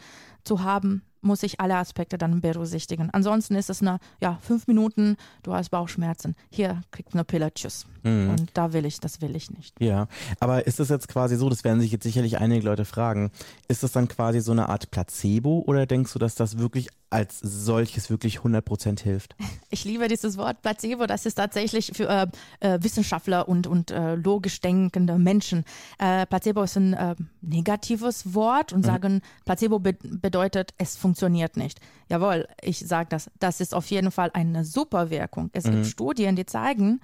zu 0.44 0.62
haben, 0.62 1.02
muss 1.22 1.42
ich 1.42 1.60
alle 1.60 1.76
Aspekte 1.76 2.18
dann 2.18 2.40
berücksichtigen. 2.40 3.08
Ansonsten 3.10 3.54
ist 3.54 3.70
es 3.70 3.80
eine, 3.80 3.98
ja, 4.20 4.38
fünf 4.42 4.66
Minuten, 4.66 5.16
du 5.42 5.54
hast 5.54 5.70
Bauchschmerzen. 5.70 6.34
Hier 6.50 6.82
kriegst 6.90 7.14
du 7.14 7.18
eine 7.18 7.24
Pille, 7.24 7.52
tschüss. 7.54 7.86
Mhm. 8.02 8.30
Und 8.30 8.50
da 8.54 8.72
will 8.72 8.84
ich, 8.84 8.98
das 9.00 9.20
will 9.20 9.36
ich 9.36 9.50
nicht. 9.50 9.80
Ja, 9.80 10.08
aber 10.40 10.66
ist 10.66 10.80
das 10.80 10.88
jetzt 10.88 11.08
quasi 11.08 11.36
so, 11.36 11.48
das 11.48 11.64
werden 11.64 11.80
sich 11.80 11.92
jetzt 11.92 12.02
sicherlich 12.02 12.38
einige 12.38 12.64
Leute 12.64 12.84
fragen, 12.84 13.30
ist 13.68 13.82
das 13.82 13.92
dann 13.92 14.08
quasi 14.08 14.40
so 14.40 14.52
eine 14.52 14.68
Art 14.68 14.90
Placebo 14.90 15.62
oder 15.66 15.86
denkst 15.86 16.12
du, 16.12 16.18
dass 16.18 16.34
das 16.34 16.58
wirklich 16.58 16.88
als 17.10 17.38
solches 17.40 18.10
wirklich 18.10 18.38
100% 18.38 19.00
hilft? 19.02 19.36
Ich 19.74 19.86
liebe 19.86 20.06
dieses 20.06 20.36
Wort 20.36 20.60
Placebo, 20.60 21.06
das 21.06 21.24
ist 21.24 21.36
tatsächlich 21.36 21.92
für 21.94 22.06
äh, 22.06 22.26
äh, 22.60 22.82
Wissenschaftler 22.82 23.48
und, 23.48 23.66
und 23.66 23.90
äh, 23.90 24.16
logisch 24.16 24.60
denkende 24.60 25.18
Menschen. 25.18 25.64
Äh, 25.98 26.26
Placebo 26.26 26.62
ist 26.64 26.76
ein 26.76 26.92
äh, 26.92 27.14
negatives 27.40 28.34
Wort 28.34 28.74
und 28.74 28.80
mhm. 28.80 28.84
sagen, 28.84 29.22
Placebo 29.46 29.78
be 29.78 29.94
bedeutet, 30.32 30.72
es 30.78 30.96
funktioniert 30.96 31.56
nicht. 31.56 31.80
Jawohl, 32.08 32.48
ich 32.62 32.78
sage 32.78 33.08
das, 33.10 33.30
das 33.38 33.60
ist 33.60 33.74
auf 33.74 33.86
jeden 33.86 34.10
Fall 34.10 34.30
eine 34.32 34.64
super 34.64 35.10
Wirkung. 35.10 35.50
Es 35.52 35.66
mhm. 35.66 35.72
gibt 35.72 35.86
Studien, 35.86 36.36
die 36.36 36.46
zeigen, 36.46 37.00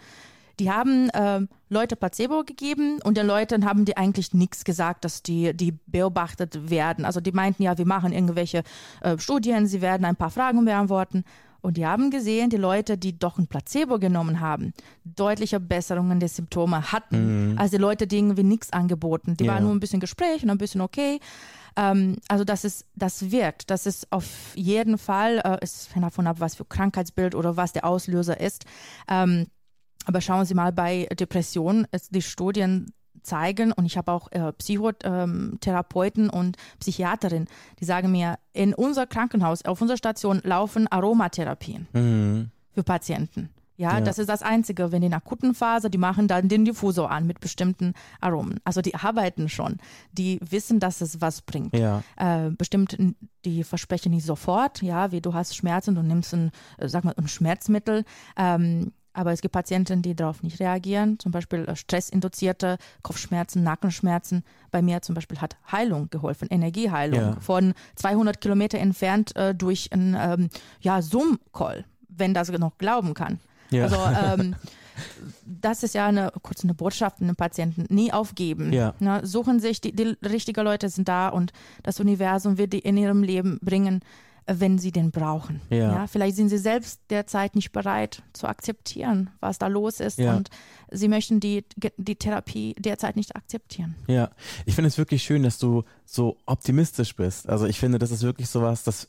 die 0.58 0.70
haben 0.70 1.08
äh, 1.10 1.40
Leute 1.68 1.94
Placebo 1.94 2.42
gegeben 2.42 3.00
und 3.04 3.16
den 3.16 3.26
Leuten 3.26 3.64
haben 3.64 3.84
die 3.84 3.96
eigentlich 3.96 4.32
nichts 4.32 4.64
gesagt, 4.64 5.04
dass 5.04 5.22
die, 5.22 5.54
die 5.54 5.78
beobachtet 5.86 6.70
werden. 6.70 7.04
Also 7.04 7.20
die 7.20 7.32
meinten 7.32 7.62
ja, 7.62 7.78
wir 7.78 7.86
machen 7.86 8.12
irgendwelche 8.12 8.62
äh, 9.02 9.18
Studien, 9.18 9.66
sie 9.66 9.82
werden 9.82 10.04
ein 10.04 10.16
paar 10.16 10.30
Fragen 10.30 10.64
beantworten. 10.64 11.24
Und 11.60 11.76
die 11.76 11.86
haben 11.86 12.10
gesehen, 12.10 12.50
die 12.50 12.56
Leute, 12.56 12.96
die 12.96 13.18
doch 13.18 13.36
ein 13.36 13.48
Placebo 13.48 13.98
genommen 13.98 14.40
haben, 14.40 14.72
deutliche 15.04 15.58
Besserungen 15.58 16.20
der 16.20 16.28
Symptome 16.28 16.92
hatten, 16.92 17.52
mhm. 17.52 17.58
als 17.58 17.72
die 17.72 17.78
Leute, 17.78 18.06
die 18.06 18.18
irgendwie 18.18 18.44
nichts 18.44 18.72
angeboten. 18.72 19.36
Die 19.36 19.44
ja. 19.44 19.54
waren 19.54 19.64
nur 19.64 19.72
ein 19.72 19.80
bisschen 19.80 20.00
Gespräch 20.00 20.42
und 20.42 20.50
ein 20.50 20.58
bisschen 20.58 20.80
okay. 20.80 21.18
Ähm, 21.76 22.16
also 22.28 22.44
das 22.44 22.64
ist, 22.64 22.86
das 22.94 23.30
wirkt. 23.30 23.70
Das 23.70 23.86
ist 23.86 24.10
auf 24.12 24.54
jeden 24.54 24.98
Fall, 24.98 25.38
äh, 25.38 25.58
es 25.60 25.94
hängt 25.94 26.04
davon 26.04 26.26
ab, 26.26 26.36
was 26.40 26.56
für 26.56 26.64
Krankheitsbild 26.64 27.34
oder 27.34 27.56
was 27.56 27.72
der 27.72 27.84
Auslöser 27.84 28.40
ist. 28.40 28.64
Ähm, 29.08 29.46
aber 30.04 30.20
schauen 30.20 30.46
Sie 30.46 30.54
mal 30.54 30.72
bei 30.72 31.06
Depressionen, 31.18 31.86
die 32.10 32.22
Studien 32.22 32.92
zeigen 33.22 33.72
und 33.72 33.84
ich 33.84 33.96
habe 33.96 34.10
auch 34.12 34.32
äh, 34.32 34.52
Psychotherapeuten 34.52 36.30
und 36.30 36.56
Psychiaterinnen, 36.80 37.48
die 37.78 37.84
sagen 37.84 38.10
mir, 38.10 38.38
in 38.52 38.74
unser 38.74 39.06
Krankenhaus, 39.06 39.64
auf 39.64 39.80
unserer 39.80 39.98
Station 39.98 40.40
laufen 40.44 40.88
Aromatherapien 40.88 41.88
mhm. 41.92 42.50
für 42.72 42.82
Patienten. 42.82 43.50
Ja, 43.78 43.94
ja, 43.94 44.00
das 44.00 44.18
ist 44.18 44.28
das 44.28 44.42
Einzige. 44.42 44.90
Wenn 44.90 45.04
in 45.04 45.10
der 45.10 45.18
akuten 45.18 45.54
Phase, 45.54 45.88
die 45.88 45.98
machen 45.98 46.26
dann 46.26 46.48
den 46.48 46.64
Diffusor 46.64 47.10
an 47.12 47.26
mit 47.26 47.38
bestimmten 47.38 47.94
Aromen. 48.20 48.58
Also 48.64 48.82
die 48.82 48.96
arbeiten 48.96 49.48
schon. 49.48 49.78
Die 50.12 50.40
wissen, 50.42 50.80
dass 50.80 51.00
es 51.00 51.20
was 51.20 51.42
bringt. 51.42 51.76
Ja. 51.76 52.02
Äh, 52.16 52.50
bestimmt, 52.50 52.98
die 53.44 53.62
versprechen 53.62 54.10
nicht 54.10 54.26
sofort, 54.26 54.82
ja, 54.82 55.12
wie 55.12 55.20
du 55.20 55.32
hast 55.32 55.54
Schmerzen, 55.54 55.94
du 55.94 56.02
nimmst 56.02 56.34
ein, 56.34 56.50
äh, 56.78 56.88
sag 56.88 57.04
mal, 57.04 57.14
ein 57.16 57.28
Schmerzmittel. 57.28 58.04
Ähm, 58.36 58.92
aber 59.12 59.32
es 59.32 59.40
gibt 59.40 59.52
Patienten, 59.52 60.02
die 60.02 60.16
darauf 60.16 60.42
nicht 60.42 60.58
reagieren, 60.58 61.20
zum 61.20 61.30
Beispiel 61.30 61.64
äh, 61.64 61.76
stressinduzierte 61.76 62.78
Kopfschmerzen, 63.02 63.62
Nackenschmerzen. 63.62 64.42
Bei 64.72 64.82
mir 64.82 65.02
zum 65.02 65.14
Beispiel 65.14 65.40
hat 65.40 65.56
Heilung 65.70 66.10
geholfen, 66.10 66.48
Energieheilung 66.50 67.20
ja. 67.20 67.40
von 67.40 67.74
200 67.94 68.40
Kilometer 68.40 68.78
entfernt 68.78 69.36
äh, 69.36 69.54
durch 69.54 69.92
einen 69.92 70.16
ähm, 70.18 70.48
ja, 70.80 71.00
Zoom-Call, 71.00 71.84
wenn 72.08 72.34
das 72.34 72.50
noch 72.50 72.76
glauben 72.76 73.14
kann. 73.14 73.38
Ja. 73.70 73.84
Also 73.84 73.96
ähm, 73.96 74.54
das 75.44 75.82
ist 75.82 75.94
ja 75.94 76.06
eine 76.06 76.32
kurz 76.42 76.64
eine 76.64 76.74
Botschaft 76.74 77.20
an 77.20 77.28
den 77.28 77.36
Patienten. 77.36 77.86
Nie 77.88 78.12
aufgeben. 78.12 78.72
Ja. 78.72 78.94
Na, 78.98 79.24
suchen 79.24 79.60
sich, 79.60 79.80
die, 79.80 79.94
die 79.94 80.16
richtigen 80.24 80.64
Leute 80.64 80.88
sind 80.88 81.08
da 81.08 81.28
und 81.28 81.52
das 81.82 82.00
Universum 82.00 82.58
wird 82.58 82.72
die 82.72 82.80
in 82.80 82.96
ihrem 82.96 83.22
Leben 83.22 83.58
bringen, 83.62 84.00
wenn 84.46 84.78
sie 84.78 84.92
den 84.92 85.10
brauchen. 85.10 85.60
Ja. 85.70 85.76
ja. 85.76 86.06
vielleicht 86.06 86.36
sind 86.36 86.48
sie 86.48 86.58
selbst 86.58 87.00
derzeit 87.10 87.54
nicht 87.54 87.72
bereit 87.72 88.22
zu 88.32 88.46
akzeptieren, 88.46 89.30
was 89.40 89.58
da 89.58 89.66
los 89.66 90.00
ist 90.00 90.18
ja. 90.18 90.34
und 90.34 90.48
sie 90.90 91.08
möchten 91.08 91.38
die, 91.38 91.64
die 91.96 92.16
Therapie 92.16 92.74
derzeit 92.78 93.16
nicht 93.16 93.36
akzeptieren. 93.36 93.94
Ja, 94.06 94.30
ich 94.64 94.74
finde 94.74 94.88
es 94.88 94.96
wirklich 94.96 95.22
schön, 95.22 95.42
dass 95.42 95.58
du 95.58 95.84
so 96.06 96.38
optimistisch 96.46 97.14
bist. 97.14 97.48
Also 97.48 97.66
ich 97.66 97.78
finde, 97.78 97.98
das 97.98 98.10
ist 98.10 98.22
wirklich 98.22 98.48
sowas, 98.48 98.84
das 98.84 99.08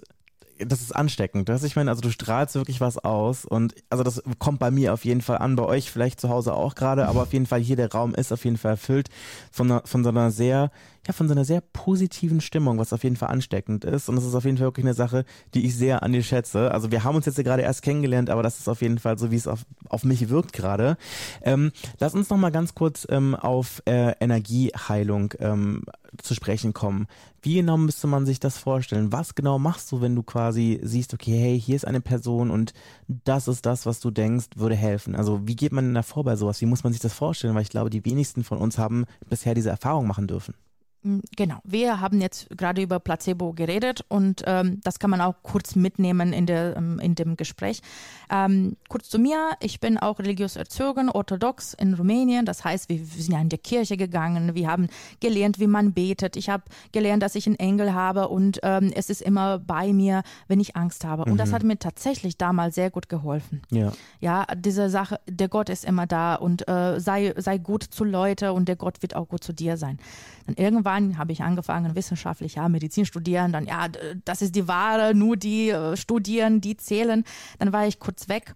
das 0.59 0.81
ist 0.81 0.95
ansteckend. 0.95 1.49
Das, 1.49 1.63
ich 1.63 1.75
meine, 1.75 1.89
also 1.89 2.01
du 2.01 2.11
strahlst 2.11 2.55
wirklich 2.55 2.81
was 2.81 2.97
aus 2.97 3.45
und 3.45 3.75
also 3.89 4.03
das 4.03 4.21
kommt 4.39 4.59
bei 4.59 4.71
mir 4.71 4.93
auf 4.93 5.05
jeden 5.05 5.21
Fall 5.21 5.37
an, 5.37 5.55
bei 5.55 5.63
euch 5.63 5.91
vielleicht 5.91 6.19
zu 6.19 6.29
Hause 6.29 6.53
auch 6.53 6.75
gerade, 6.75 7.07
aber 7.07 7.23
auf 7.23 7.33
jeden 7.33 7.45
Fall 7.45 7.59
hier 7.59 7.75
der 7.75 7.91
Raum 7.91 8.13
ist 8.13 8.31
auf 8.31 8.43
jeden 8.45 8.57
Fall 8.57 8.71
erfüllt 8.71 9.09
von, 9.51 9.81
von 9.85 10.03
so 10.03 10.09
einer 10.09 10.31
sehr 10.31 10.71
ja, 11.07 11.13
von 11.13 11.27
so 11.27 11.33
einer 11.33 11.45
sehr 11.45 11.61
positiven 11.61 12.41
Stimmung, 12.41 12.77
was 12.77 12.93
auf 12.93 13.03
jeden 13.03 13.15
Fall 13.15 13.29
ansteckend 13.29 13.85
ist. 13.85 14.09
Und 14.09 14.15
das 14.15 14.25
ist 14.25 14.35
auf 14.35 14.45
jeden 14.45 14.57
Fall 14.57 14.67
wirklich 14.67 14.85
eine 14.85 14.93
Sache, 14.93 15.25
die 15.53 15.65
ich 15.65 15.75
sehr 15.75 16.03
an 16.03 16.11
dir 16.11 16.21
schätze. 16.21 16.71
Also 16.71 16.91
wir 16.91 17.03
haben 17.03 17.15
uns 17.15 17.25
jetzt 17.25 17.43
gerade 17.43 17.63
erst 17.63 17.81
kennengelernt, 17.81 18.29
aber 18.29 18.43
das 18.43 18.59
ist 18.59 18.67
auf 18.67 18.81
jeden 18.81 18.99
Fall 18.99 19.17
so, 19.17 19.31
wie 19.31 19.35
es 19.35 19.47
auf, 19.47 19.65
auf 19.87 20.03
mich 20.03 20.29
wirkt 20.29 20.53
gerade. 20.53 20.97
Ähm, 21.41 21.71
lass 21.99 22.13
uns 22.13 22.29
noch 22.29 22.37
mal 22.37 22.51
ganz 22.51 22.75
kurz 22.75 23.07
ähm, 23.09 23.33
auf 23.33 23.81
äh, 23.85 24.13
Energieheilung 24.19 25.33
ähm, 25.39 25.83
zu 26.17 26.33
sprechen 26.33 26.73
kommen. 26.73 27.07
Wie 27.41 27.55
genau 27.55 27.77
müsste 27.77 28.07
man 28.07 28.25
sich 28.25 28.39
das 28.39 28.57
vorstellen? 28.57 29.11
Was 29.11 29.35
genau 29.35 29.59
machst 29.59 29.91
du, 29.91 30.01
wenn 30.01 30.15
du 30.15 30.23
quasi 30.23 30.79
siehst, 30.83 31.13
okay, 31.13 31.37
hey, 31.37 31.59
hier 31.59 31.75
ist 31.75 31.87
eine 31.87 32.01
Person 32.01 32.51
und 32.51 32.73
das 33.07 33.47
ist 33.47 33.65
das, 33.65 33.85
was 33.85 33.99
du 33.99 34.11
denkst, 34.11 34.47
würde 34.55 34.75
helfen? 34.75 35.15
Also 35.15 35.47
wie 35.47 35.55
geht 35.55 35.71
man 35.71 35.85
denn 35.85 35.93
davor 35.93 36.23
bei 36.23 36.35
sowas? 36.35 36.61
Wie 36.61 36.65
muss 36.65 36.83
man 36.83 36.93
sich 36.93 37.01
das 37.01 37.13
vorstellen? 37.13 37.55
Weil 37.55 37.61
ich 37.61 37.69
glaube, 37.69 37.89
die 37.89 38.05
wenigsten 38.05 38.43
von 38.43 38.57
uns 38.57 38.77
haben 38.77 39.05
bisher 39.29 39.53
diese 39.53 39.69
Erfahrung 39.69 40.07
machen 40.07 40.27
dürfen. 40.27 40.53
Mm, 41.01 41.19
genau, 41.37 41.59
wir 41.63 42.01
haben 42.01 42.19
jetzt 42.19 42.49
gerade 42.57 42.81
über 42.81 42.99
Placebo 42.99 43.53
geredet 43.53 44.03
und 44.09 44.43
ähm, 44.45 44.81
das 44.83 44.99
kann 44.99 45.09
man 45.09 45.21
auch 45.21 45.35
kurz 45.43 45.75
mitnehmen 45.75 46.33
in, 46.33 46.45
der, 46.45 46.75
ähm, 46.75 46.99
in 46.99 47.15
dem 47.15 47.37
Gespräch. 47.37 47.81
Ähm, 48.29 48.75
kurz 48.89 49.09
zu 49.09 49.17
mir, 49.17 49.51
ich 49.61 49.79
bin 49.79 49.97
auch 49.97 50.19
religiös 50.19 50.57
erzogen, 50.57 51.09
orthodox 51.09 51.73
in 51.73 51.93
Rumänien. 51.93 52.45
Das 52.45 52.65
heißt, 52.65 52.89
wir, 52.89 52.99
wir 52.99 53.23
sind 53.23 53.31
ja 53.31 53.39
in 53.39 53.47
die 53.47 53.57
Kirche 53.57 53.95
gegangen, 53.95 54.55
wir 54.55 54.67
haben 54.67 54.89
gelernt, 55.21 55.59
wie 55.59 55.67
man 55.67 55.93
betet. 55.93 56.35
Ich 56.35 56.49
habe 56.49 56.63
gelernt, 56.91 57.23
dass 57.23 57.35
ich 57.35 57.47
einen 57.47 57.59
Engel 57.59 57.93
habe 57.93 58.27
und 58.27 58.59
ähm, 58.63 58.91
es 58.93 59.09
ist 59.09 59.21
immer 59.21 59.57
bei 59.57 59.93
mir, 59.93 60.23
wenn 60.49 60.59
ich 60.59 60.75
Angst 60.75 61.05
habe. 61.05 61.23
Und 61.23 61.33
mhm. 61.33 61.37
das 61.37 61.53
hat 61.53 61.63
mir 61.63 61.79
tatsächlich 61.79 62.37
damals 62.37 62.75
sehr 62.75 62.91
gut 62.91 63.07
geholfen. 63.07 63.61
Ja, 63.69 63.93
ja 64.19 64.45
diese 64.53 64.89
Sache, 64.89 65.21
der 65.29 65.47
Gott 65.47 65.69
ist 65.69 65.85
immer 65.85 66.07
da 66.07 66.35
und 66.35 66.67
äh, 66.67 66.99
sei, 66.99 67.33
sei 67.37 67.57
gut 67.57 67.83
zu 67.83 68.03
Leute 68.03 68.51
und 68.51 68.67
der 68.67 68.75
Gott 68.75 69.01
wird 69.01 69.15
auch 69.15 69.29
gut 69.29 69.45
zu 69.45 69.53
dir 69.53 69.77
sein. 69.77 69.97
Dann 70.45 70.55
irgendwann 70.55 70.88
Jahren 70.89 71.17
habe 71.17 71.31
ich 71.31 71.41
angefangen, 71.41 71.95
wissenschaftlich, 71.95 72.55
ja, 72.55 72.69
Medizin 72.69 73.05
studieren, 73.05 73.51
dann, 73.51 73.65
ja, 73.65 73.87
das 74.25 74.41
ist 74.41 74.55
die 74.55 74.67
Ware, 74.67 75.13
nur 75.15 75.37
die 75.37 75.69
äh, 75.69 75.95
studieren, 75.95 76.61
die 76.61 76.77
zählen. 76.77 77.23
Dann 77.59 77.73
war 77.73 77.87
ich 77.87 77.99
kurz 77.99 78.29
weg 78.29 78.53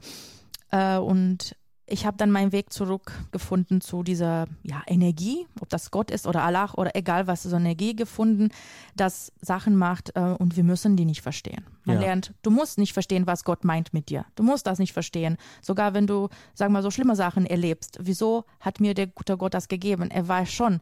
äh, 0.71 0.97
und 0.97 1.55
ich 1.85 2.05
habe 2.05 2.15
dann 2.17 2.31
meinen 2.31 2.53
Weg 2.53 2.71
zurückgefunden 2.71 3.81
zu 3.81 4.03
dieser 4.03 4.47
ja, 4.63 4.81
Energie, 4.87 5.45
ob 5.59 5.69
das 5.69 5.91
Gott 5.91 6.11
ist 6.11 6.25
oder 6.25 6.43
Allah 6.43 6.71
oder 6.75 6.95
egal 6.95 7.27
was, 7.27 7.43
so 7.43 7.55
Energie 7.55 7.95
gefunden, 7.95 8.49
das 8.95 9.33
Sachen 9.41 9.75
macht 9.75 10.15
äh, 10.15 10.21
und 10.21 10.55
wir 10.55 10.63
müssen 10.63 10.95
die 10.95 11.05
nicht 11.05 11.21
verstehen. 11.21 11.65
Man 11.83 11.97
ja. 11.97 12.03
lernt, 12.03 12.33
du 12.41 12.51
musst 12.51 12.77
nicht 12.77 12.93
verstehen, 12.93 13.27
was 13.27 13.43
Gott 13.43 13.65
meint 13.65 13.93
mit 13.93 14.09
dir. 14.09 14.25
Du 14.35 14.43
musst 14.43 14.65
das 14.65 14.79
nicht 14.79 14.93
verstehen. 14.93 15.37
Sogar 15.61 15.93
wenn 15.93 16.07
du, 16.07 16.29
sagen 16.53 16.71
wir 16.71 16.79
mal, 16.79 16.83
so 16.83 16.91
schlimme 16.91 17.17
Sachen 17.17 17.45
erlebst. 17.45 17.99
Wieso 18.01 18.45
hat 18.61 18.79
mir 18.79 18.93
der 18.93 19.07
gute 19.07 19.35
Gott 19.35 19.53
das 19.53 19.67
gegeben? 19.67 20.09
Er 20.09 20.27
weiß 20.27 20.51
schon. 20.51 20.79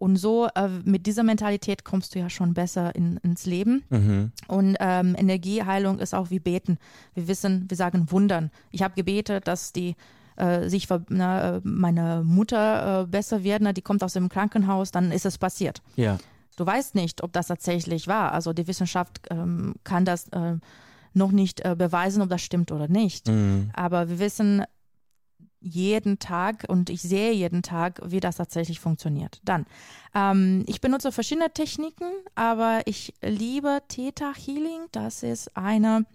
Und 0.00 0.16
so 0.16 0.48
äh, 0.54 0.66
mit 0.84 1.06
dieser 1.06 1.22
Mentalität 1.22 1.84
kommst 1.84 2.14
du 2.14 2.20
ja 2.20 2.30
schon 2.30 2.54
besser 2.54 2.94
in, 2.94 3.18
ins 3.18 3.44
Leben. 3.44 3.84
Mhm. 3.90 4.32
Und 4.48 4.76
ähm, 4.80 5.14
Energieheilung 5.14 5.98
ist 5.98 6.14
auch 6.14 6.30
wie 6.30 6.40
Beten. 6.40 6.78
Wir 7.12 7.28
wissen, 7.28 7.66
wir 7.68 7.76
sagen 7.76 8.10
Wundern. 8.10 8.50
Ich 8.70 8.82
habe 8.82 8.94
gebetet, 8.94 9.46
dass 9.46 9.74
die 9.74 9.96
äh, 10.36 10.70
sich 10.70 10.88
na, 11.10 11.56
äh, 11.56 11.60
meine 11.64 12.22
Mutter 12.24 13.02
äh, 13.02 13.06
besser 13.08 13.44
wird, 13.44 13.60
na, 13.60 13.74
die 13.74 13.82
kommt 13.82 14.02
aus 14.02 14.14
dem 14.14 14.30
Krankenhaus, 14.30 14.90
dann 14.90 15.12
ist 15.12 15.26
es 15.26 15.36
passiert. 15.36 15.82
Ja. 15.96 16.16
Du 16.56 16.64
weißt 16.64 16.94
nicht, 16.94 17.22
ob 17.22 17.34
das 17.34 17.48
tatsächlich 17.48 18.08
war. 18.08 18.32
Also 18.32 18.54
die 18.54 18.66
Wissenschaft 18.66 19.20
ähm, 19.30 19.74
kann 19.84 20.06
das 20.06 20.28
äh, 20.28 20.56
noch 21.12 21.30
nicht 21.30 21.62
äh, 21.62 21.76
beweisen, 21.76 22.22
ob 22.22 22.30
das 22.30 22.40
stimmt 22.40 22.72
oder 22.72 22.88
nicht. 22.88 23.28
Mhm. 23.28 23.68
Aber 23.74 24.08
wir 24.08 24.18
wissen 24.18 24.64
jeden 25.60 26.18
Tag 26.18 26.64
und 26.68 26.90
ich 26.90 27.02
sehe 27.02 27.32
jeden 27.32 27.62
Tag, 27.62 28.00
wie 28.04 28.20
das 28.20 28.36
tatsächlich 28.36 28.80
funktioniert. 28.80 29.40
Dann, 29.44 29.66
ähm, 30.14 30.64
ich 30.66 30.80
benutze 30.80 31.12
verschiedene 31.12 31.52
Techniken, 31.52 32.10
aber 32.34 32.80
ich 32.86 33.14
liebe 33.20 33.80
Theta 33.88 34.32
Healing. 34.34 34.86
Das 34.92 35.22
ist 35.22 35.56
eine 35.56 36.06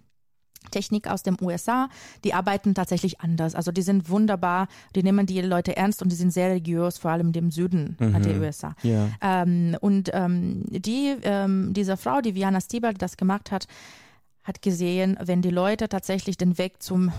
Technik 0.70 1.08
aus 1.08 1.22
den 1.22 1.36
USA, 1.40 1.88
die 2.24 2.34
arbeiten 2.34 2.74
tatsächlich 2.74 3.20
anders. 3.20 3.54
Also 3.54 3.72
die 3.72 3.82
sind 3.82 4.08
wunderbar, 4.10 4.68
die 4.94 5.02
nehmen 5.02 5.26
die 5.26 5.40
Leute 5.40 5.76
ernst 5.76 6.02
und 6.02 6.10
die 6.10 6.16
sind 6.16 6.32
sehr 6.32 6.50
religiös, 6.50 6.98
vor 6.98 7.12
allem 7.12 7.32
im 7.32 7.50
Süden 7.50 7.96
mhm. 8.00 8.22
der 8.22 8.40
USA. 8.40 8.74
Ja. 8.82 9.08
Ähm, 9.20 9.76
und 9.80 10.10
ähm, 10.12 10.64
die, 10.68 11.16
ähm, 11.22 11.72
diese 11.72 11.96
Frau, 11.96 12.20
die 12.20 12.34
Viana 12.34 12.60
Stieber, 12.60 12.92
die 12.92 12.98
das 12.98 13.16
gemacht 13.16 13.52
hat, 13.52 13.66
hat 14.42 14.62
gesehen, 14.62 15.16
wenn 15.20 15.42
die 15.42 15.50
Leute 15.50 15.88
tatsächlich 15.88 16.36
den 16.36 16.56
Weg 16.58 16.82
zum 16.82 17.12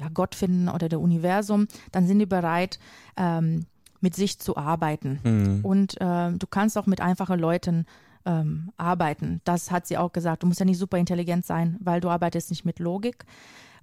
ja, 0.00 0.08
Gott 0.12 0.34
finden 0.34 0.68
oder 0.68 0.88
der 0.88 1.00
Universum, 1.00 1.68
dann 1.92 2.06
sind 2.06 2.18
die 2.18 2.26
bereit, 2.26 2.78
ähm, 3.16 3.66
mit 4.00 4.16
sich 4.16 4.38
zu 4.38 4.56
arbeiten. 4.56 5.20
Mhm. 5.22 5.64
Und 5.64 6.00
äh, 6.00 6.32
du 6.32 6.46
kannst 6.48 6.78
auch 6.78 6.86
mit 6.86 7.00
einfachen 7.00 7.38
Leuten 7.38 7.84
ähm, 8.24 8.72
arbeiten. 8.78 9.40
Das 9.44 9.70
hat 9.70 9.86
sie 9.86 9.98
auch 9.98 10.12
gesagt. 10.12 10.42
Du 10.42 10.46
musst 10.46 10.60
ja 10.60 10.66
nicht 10.66 10.78
super 10.78 10.96
intelligent 10.96 11.44
sein, 11.44 11.76
weil 11.80 12.00
du 12.00 12.08
arbeitest 12.08 12.50
nicht 12.50 12.64
mit 12.64 12.78
Logik. 12.78 13.24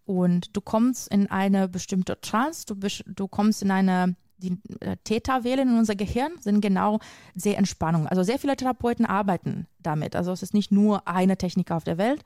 Und 0.05 0.55
du 0.55 0.61
kommst 0.61 1.07
in 1.09 1.29
eine 1.29 1.67
bestimmte 1.67 2.19
Trance, 2.21 2.65
du, 2.65 2.75
du 3.05 3.27
kommst 3.27 3.61
in 3.61 3.71
eine 3.71 4.15
die 4.39 4.57
äh, 4.81 4.95
Theta-Wellen 5.03 5.69
in 5.69 5.77
unser 5.79 5.95
Gehirn 5.95 6.33
sind 6.39 6.61
genau 6.61 6.99
sehr 7.33 7.57
Entspannung. 7.57 8.07
Also 8.07 8.21
sehr 8.21 8.37
viele 8.37 8.55
Therapeuten 8.55 9.05
arbeiten 9.05 9.65
damit. 9.81 10.15
Also 10.15 10.31
es 10.31 10.43
ist 10.43 10.53
nicht 10.53 10.71
nur 10.71 11.07
eine 11.07 11.37
Technik 11.37 11.71
auf 11.71 11.83
der 11.83 11.97
Welt. 11.97 12.23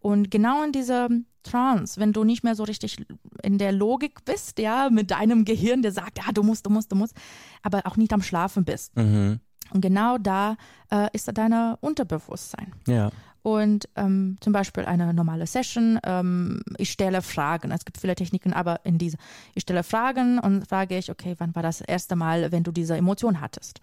Und 0.00 0.32
genau 0.32 0.64
in 0.64 0.72
dieser 0.72 1.08
Trance, 1.44 2.00
wenn 2.00 2.12
du 2.12 2.24
nicht 2.24 2.42
mehr 2.42 2.56
so 2.56 2.64
richtig 2.64 2.96
in 3.42 3.58
der 3.58 3.70
Logik 3.70 4.24
bist, 4.24 4.58
ja, 4.58 4.90
mit 4.90 5.12
deinem 5.12 5.44
Gehirn, 5.44 5.82
der 5.82 5.92
sagt, 5.92 6.18
ja, 6.18 6.32
du 6.32 6.42
musst, 6.42 6.66
du 6.66 6.70
musst, 6.70 6.90
du 6.90 6.96
musst, 6.96 7.14
aber 7.62 7.82
auch 7.84 7.96
nicht 7.96 8.12
am 8.12 8.22
Schlafen 8.22 8.64
bist. 8.64 8.96
Mhm. 8.96 9.38
Und 9.72 9.80
genau 9.80 10.18
da 10.18 10.56
äh, 10.90 11.08
ist 11.12 11.30
dein 11.32 11.52
Unterbewusstsein. 11.80 12.72
Ja. 12.86 13.10
Und 13.42 13.90
ähm, 13.96 14.38
zum 14.40 14.54
Beispiel 14.54 14.86
eine 14.86 15.12
normale 15.12 15.46
Session, 15.46 16.00
ähm, 16.02 16.62
ich 16.78 16.90
stelle 16.90 17.20
Fragen. 17.20 17.72
Es 17.72 17.84
gibt 17.84 17.98
viele 17.98 18.14
Techniken, 18.14 18.54
aber 18.54 18.80
in 18.84 18.96
dieser, 18.96 19.18
ich 19.54 19.62
stelle 19.62 19.82
Fragen 19.82 20.38
und 20.38 20.66
frage 20.66 20.96
ich, 20.96 21.10
okay, 21.10 21.34
wann 21.36 21.54
war 21.54 21.62
das 21.62 21.82
erste 21.82 22.16
Mal, 22.16 22.52
wenn 22.52 22.62
du 22.62 22.72
diese 22.72 22.96
Emotion 22.96 23.42
hattest? 23.42 23.80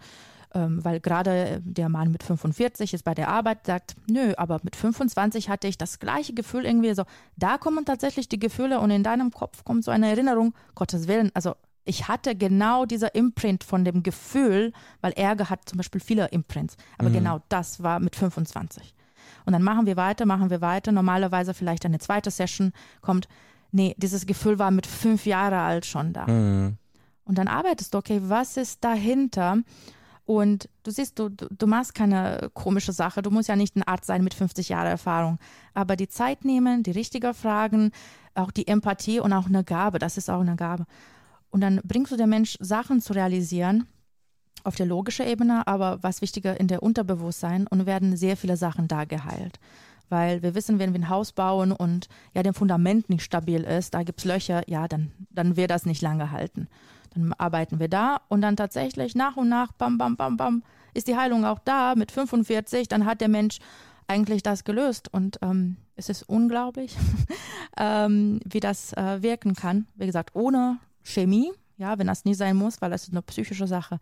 Ähm, 0.54 0.84
weil 0.84 1.00
gerade 1.00 1.62
der 1.64 1.88
Mann 1.88 2.12
mit 2.12 2.22
45 2.22 2.92
ist 2.92 3.04
bei 3.04 3.14
der 3.14 3.28
Arbeit, 3.28 3.66
sagt, 3.66 3.94
nö, 4.06 4.34
aber 4.36 4.60
mit 4.62 4.76
25 4.76 5.48
hatte 5.48 5.66
ich 5.66 5.78
das 5.78 5.98
gleiche 5.98 6.34
Gefühl 6.34 6.66
irgendwie 6.66 6.94
so. 6.94 7.04
Da 7.36 7.56
kommen 7.56 7.86
tatsächlich 7.86 8.28
die 8.28 8.38
Gefühle 8.38 8.80
und 8.80 8.90
in 8.90 9.02
deinem 9.02 9.30
Kopf 9.30 9.64
kommt 9.64 9.82
so 9.84 9.90
eine 9.90 10.10
Erinnerung, 10.10 10.54
Gottes 10.74 11.08
Willen, 11.08 11.30
also 11.32 11.54
ich 11.84 12.08
hatte 12.08 12.36
genau 12.36 12.84
dieser 12.84 13.14
Imprint 13.14 13.64
von 13.64 13.84
dem 13.84 14.02
Gefühl, 14.02 14.72
weil 15.00 15.12
Ärger 15.12 15.50
hat 15.50 15.68
zum 15.68 15.78
Beispiel 15.78 16.00
viele 16.00 16.26
Imprints, 16.28 16.76
aber 16.98 17.08
mhm. 17.08 17.14
genau 17.14 17.40
das 17.48 17.82
war 17.82 17.98
mit 17.98 18.14
25. 18.14 18.94
Und 19.44 19.52
dann 19.52 19.62
machen 19.62 19.86
wir 19.86 19.96
weiter, 19.96 20.26
machen 20.26 20.50
wir 20.50 20.60
weiter. 20.60 20.92
Normalerweise 20.92 21.54
vielleicht 21.54 21.84
eine 21.84 21.98
zweite 21.98 22.30
Session 22.30 22.72
kommt, 23.00 23.28
nee, 23.72 23.94
dieses 23.98 24.26
Gefühl 24.26 24.58
war 24.58 24.70
mit 24.70 24.86
fünf 24.86 25.26
Jahren 25.26 25.54
alt 25.54 25.86
schon 25.86 26.12
da. 26.12 26.26
Mhm. 26.26 26.76
Und 27.24 27.38
dann 27.38 27.48
arbeitest 27.48 27.94
du, 27.94 27.98
okay, 27.98 28.20
was 28.24 28.56
ist 28.56 28.84
dahinter? 28.84 29.58
Und 30.32 30.70
du 30.82 30.90
siehst, 30.90 31.18
du, 31.18 31.28
du 31.28 31.66
machst 31.66 31.94
keine 31.94 32.50
komische 32.54 32.92
Sache. 32.92 33.20
Du 33.20 33.30
musst 33.30 33.50
ja 33.50 33.56
nicht 33.56 33.76
ein 33.76 33.82
Arzt 33.82 34.06
sein 34.06 34.24
mit 34.24 34.32
50 34.32 34.70
Jahren 34.70 34.86
Erfahrung. 34.86 35.38
Aber 35.74 35.94
die 35.94 36.08
Zeit 36.08 36.46
nehmen, 36.46 36.82
die 36.82 36.92
richtigen 36.92 37.34
Fragen, 37.34 37.90
auch 38.34 38.50
die 38.50 38.66
Empathie 38.66 39.20
und 39.20 39.34
auch 39.34 39.44
eine 39.44 39.62
Gabe, 39.62 39.98
das 39.98 40.16
ist 40.16 40.30
auch 40.30 40.40
eine 40.40 40.56
Gabe. 40.56 40.86
Und 41.50 41.60
dann 41.60 41.82
bringst 41.84 42.12
du 42.12 42.16
der 42.16 42.26
Mensch 42.26 42.56
Sachen 42.60 43.02
zu 43.02 43.12
realisieren 43.12 43.86
auf 44.64 44.74
der 44.74 44.86
logischen 44.86 45.26
Ebene, 45.26 45.66
aber 45.66 46.02
was 46.02 46.22
wichtiger 46.22 46.58
in 46.58 46.66
der 46.66 46.82
Unterbewusstsein 46.82 47.66
und 47.66 47.84
werden 47.84 48.16
sehr 48.16 48.38
viele 48.38 48.56
Sachen 48.56 48.88
da 48.88 49.04
geheilt. 49.04 49.60
Weil 50.08 50.42
wir 50.42 50.54
wissen, 50.54 50.78
wenn 50.78 50.94
wir 50.94 51.00
ein 51.00 51.10
Haus 51.10 51.32
bauen 51.32 51.72
und 51.72 52.08
ja, 52.32 52.42
der 52.42 52.54
Fundament 52.54 53.10
nicht 53.10 53.22
stabil 53.22 53.64
ist, 53.64 53.92
da 53.92 54.02
gibt 54.02 54.20
es 54.20 54.24
Löcher, 54.24 54.62
ja, 54.66 54.88
dann, 54.88 55.12
dann 55.28 55.58
wird 55.58 55.70
das 55.70 55.84
nicht 55.84 56.00
lange 56.00 56.30
halten. 56.30 56.68
Dann 57.14 57.32
arbeiten 57.34 57.78
wir 57.78 57.88
da 57.88 58.20
und 58.28 58.42
dann 58.42 58.56
tatsächlich 58.56 59.14
nach 59.14 59.36
und 59.36 59.48
nach, 59.48 59.72
bam, 59.72 59.98
bam, 59.98 60.16
bam, 60.16 60.36
bam, 60.36 60.62
ist 60.94 61.08
die 61.08 61.16
Heilung 61.16 61.44
auch 61.44 61.58
da 61.58 61.94
mit 61.94 62.10
45, 62.12 62.88
dann 62.88 63.06
hat 63.06 63.20
der 63.20 63.28
Mensch 63.28 63.58
eigentlich 64.06 64.42
das 64.42 64.64
gelöst 64.64 65.12
und 65.12 65.38
ähm, 65.42 65.76
es 65.96 66.08
ist 66.08 66.22
unglaublich, 66.24 66.96
ähm, 67.78 68.40
wie 68.44 68.60
das 68.60 68.92
äh, 68.94 69.22
wirken 69.22 69.54
kann. 69.54 69.86
Wie 69.94 70.06
gesagt, 70.06 70.34
ohne 70.34 70.78
Chemie, 71.02 71.52
ja, 71.78 71.98
wenn 71.98 72.06
das 72.06 72.24
nie 72.24 72.34
sein 72.34 72.56
muss, 72.56 72.80
weil 72.82 72.90
das 72.90 73.04
ist 73.04 73.12
eine 73.12 73.22
psychische 73.22 73.66
Sache. 73.66 73.98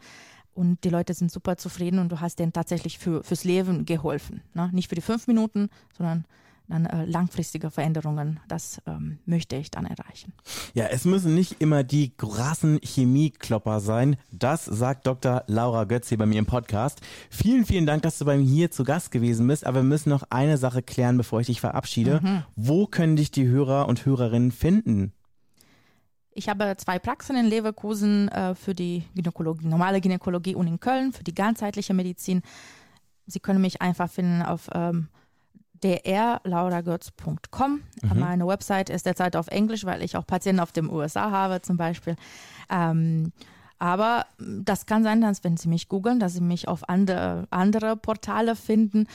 Und 0.52 0.82
die 0.84 0.90
Leute 0.90 1.14
sind 1.14 1.30
super 1.30 1.56
zufrieden 1.56 2.00
und 2.00 2.10
du 2.10 2.20
hast 2.20 2.38
denen 2.38 2.52
tatsächlich 2.52 2.98
für, 2.98 3.22
fürs 3.22 3.44
Leben 3.44 3.86
geholfen. 3.86 4.42
Ne? 4.52 4.68
Nicht 4.72 4.88
für 4.88 4.96
die 4.96 5.00
fünf 5.00 5.26
Minuten, 5.28 5.70
sondern 5.96 6.24
dann 6.70 6.86
äh, 6.86 7.04
langfristige 7.04 7.70
Veränderungen. 7.70 8.40
Das 8.48 8.80
ähm, 8.86 9.18
möchte 9.26 9.56
ich 9.56 9.70
dann 9.70 9.86
erreichen. 9.86 10.32
Ja, 10.74 10.86
es 10.86 11.04
müssen 11.04 11.34
nicht 11.34 11.60
immer 11.60 11.84
die 11.84 12.16
krassen 12.16 12.78
Chemieklopper 12.82 13.80
sein. 13.80 14.16
Das 14.32 14.64
sagt 14.64 15.06
Dr. 15.06 15.44
Laura 15.46 15.84
Götz 15.84 16.08
hier 16.08 16.18
bei 16.18 16.26
mir 16.26 16.38
im 16.38 16.46
Podcast. 16.46 17.00
Vielen, 17.30 17.64
vielen 17.64 17.86
Dank, 17.86 18.02
dass 18.02 18.18
du 18.18 18.24
bei 18.24 18.36
mir 18.36 18.44
hier 18.44 18.70
zu 18.70 18.84
Gast 18.84 19.10
gewesen 19.10 19.46
bist. 19.46 19.66
Aber 19.66 19.80
wir 19.80 19.84
müssen 19.84 20.10
noch 20.10 20.24
eine 20.30 20.56
Sache 20.58 20.82
klären, 20.82 21.16
bevor 21.16 21.40
ich 21.40 21.46
dich 21.46 21.60
verabschiede. 21.60 22.20
Mhm. 22.22 22.42
Wo 22.56 22.86
können 22.86 23.16
dich 23.16 23.30
die 23.30 23.46
Hörer 23.46 23.88
und 23.88 24.06
Hörerinnen 24.06 24.52
finden? 24.52 25.12
Ich 26.32 26.48
habe 26.48 26.76
zwei 26.76 26.98
Praxen 26.98 27.36
in 27.36 27.46
Leverkusen 27.46 28.28
äh, 28.28 28.54
für 28.54 28.74
die 28.74 29.04
Gynäkologie, 29.14 29.66
normale 29.66 30.00
Gynäkologie 30.00 30.54
und 30.54 30.68
in 30.68 30.78
Köln 30.78 31.12
für 31.12 31.24
die 31.24 31.34
ganzheitliche 31.34 31.92
Medizin. 31.92 32.42
Sie 33.26 33.40
können 33.40 33.60
mich 33.60 33.82
einfach 33.82 34.08
finden 34.08 34.42
auf 34.42 34.68
ähm, 34.72 35.08
drlauragötz.com. 35.82 37.80
Mhm. 38.02 38.18
Meine 38.18 38.46
Website 38.46 38.90
ist 38.90 39.06
derzeit 39.06 39.36
auf 39.36 39.48
Englisch, 39.48 39.84
weil 39.84 40.02
ich 40.02 40.16
auch 40.16 40.26
Patienten 40.26 40.60
auf 40.60 40.72
dem 40.72 40.90
USA 40.90 41.30
habe 41.30 41.62
zum 41.62 41.76
Beispiel. 41.76 42.16
Ähm, 42.70 43.32
aber 43.78 44.26
das 44.38 44.84
kann 44.86 45.02
sein, 45.02 45.22
dass 45.22 45.42
wenn 45.42 45.56
Sie 45.56 45.68
mich 45.68 45.88
googeln, 45.88 46.20
dass 46.20 46.34
Sie 46.34 46.42
mich 46.42 46.68
auf 46.68 46.88
andere, 46.88 47.46
andere 47.50 47.96
Portale 47.96 48.54
finden. 48.54 49.06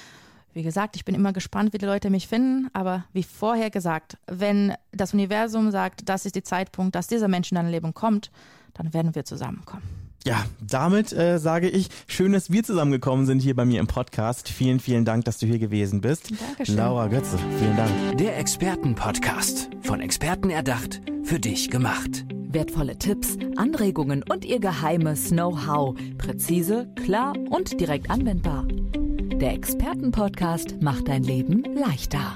Wie 0.54 0.64
gesagt, 0.64 0.96
ich 0.96 1.06
bin 1.06 1.14
immer 1.14 1.34
gespannt, 1.34 1.74
wie 1.74 1.78
die 1.78 1.86
Leute 1.86 2.10
mich 2.10 2.28
finden, 2.28 2.70
aber 2.74 3.04
wie 3.14 3.24
vorher 3.24 3.70
gesagt, 3.70 4.18
wenn 4.26 4.74
das 4.92 5.14
Universum 5.14 5.70
sagt, 5.70 6.10
das 6.10 6.26
ist 6.26 6.36
der 6.36 6.46
Zeitpunkt, 6.46 6.96
dass 6.96 7.08
dieser 7.08 7.28
Mensch 7.28 7.52
in 7.52 7.56
dein 7.56 7.70
Leben 7.70 7.94
kommt, 7.94 8.32
dann 8.74 8.94
werden 8.94 9.14
wir 9.14 9.26
zusammenkommen. 9.26 10.05
Ja, 10.26 10.44
damit 10.60 11.14
äh, 11.14 11.38
sage 11.38 11.70
ich, 11.70 11.90
schön, 12.08 12.34
dass 12.34 12.50
wir 12.50 12.64
zusammengekommen 12.64 13.28
sind 13.28 13.44
hier 13.44 13.56
bei 13.56 13.64
mir 13.64 13.80
im 13.80 13.86
Podcast. 13.86 14.50
Vielen, 14.50 14.80
vielen 14.80 15.06
Dank, 15.06 15.24
dass 15.26 15.38
du 15.38 15.46
hier 15.46 15.60
gewesen 15.60 16.02
bist. 16.02 16.32
Dankeschön. 16.32 16.78
Laura 16.78 17.08
Götze, 17.08 17.38
vielen 17.60 17.78
Dank. 17.78 18.18
Der 18.18 18.40
Expertenpodcast, 18.40 19.70
von 19.84 20.02
Experten 20.02 20.50
erdacht, 20.50 21.02
für 21.24 21.40
dich 21.40 21.70
gemacht. 21.70 22.26
Wertvolle 22.32 22.98
Tipps, 22.98 23.38
Anregungen 23.56 24.24
und 24.24 24.46
ihr 24.46 24.60
geheimes 24.60 25.30
Know-how. 25.30 25.96
Präzise, 26.18 26.90
klar 27.04 27.34
und 27.52 27.80
direkt 27.80 28.10
anwendbar. 28.10 28.66
Der 28.68 29.54
Expertenpodcast 29.54 30.82
macht 30.82 31.08
dein 31.08 31.22
Leben 31.22 31.64
leichter. 31.76 32.36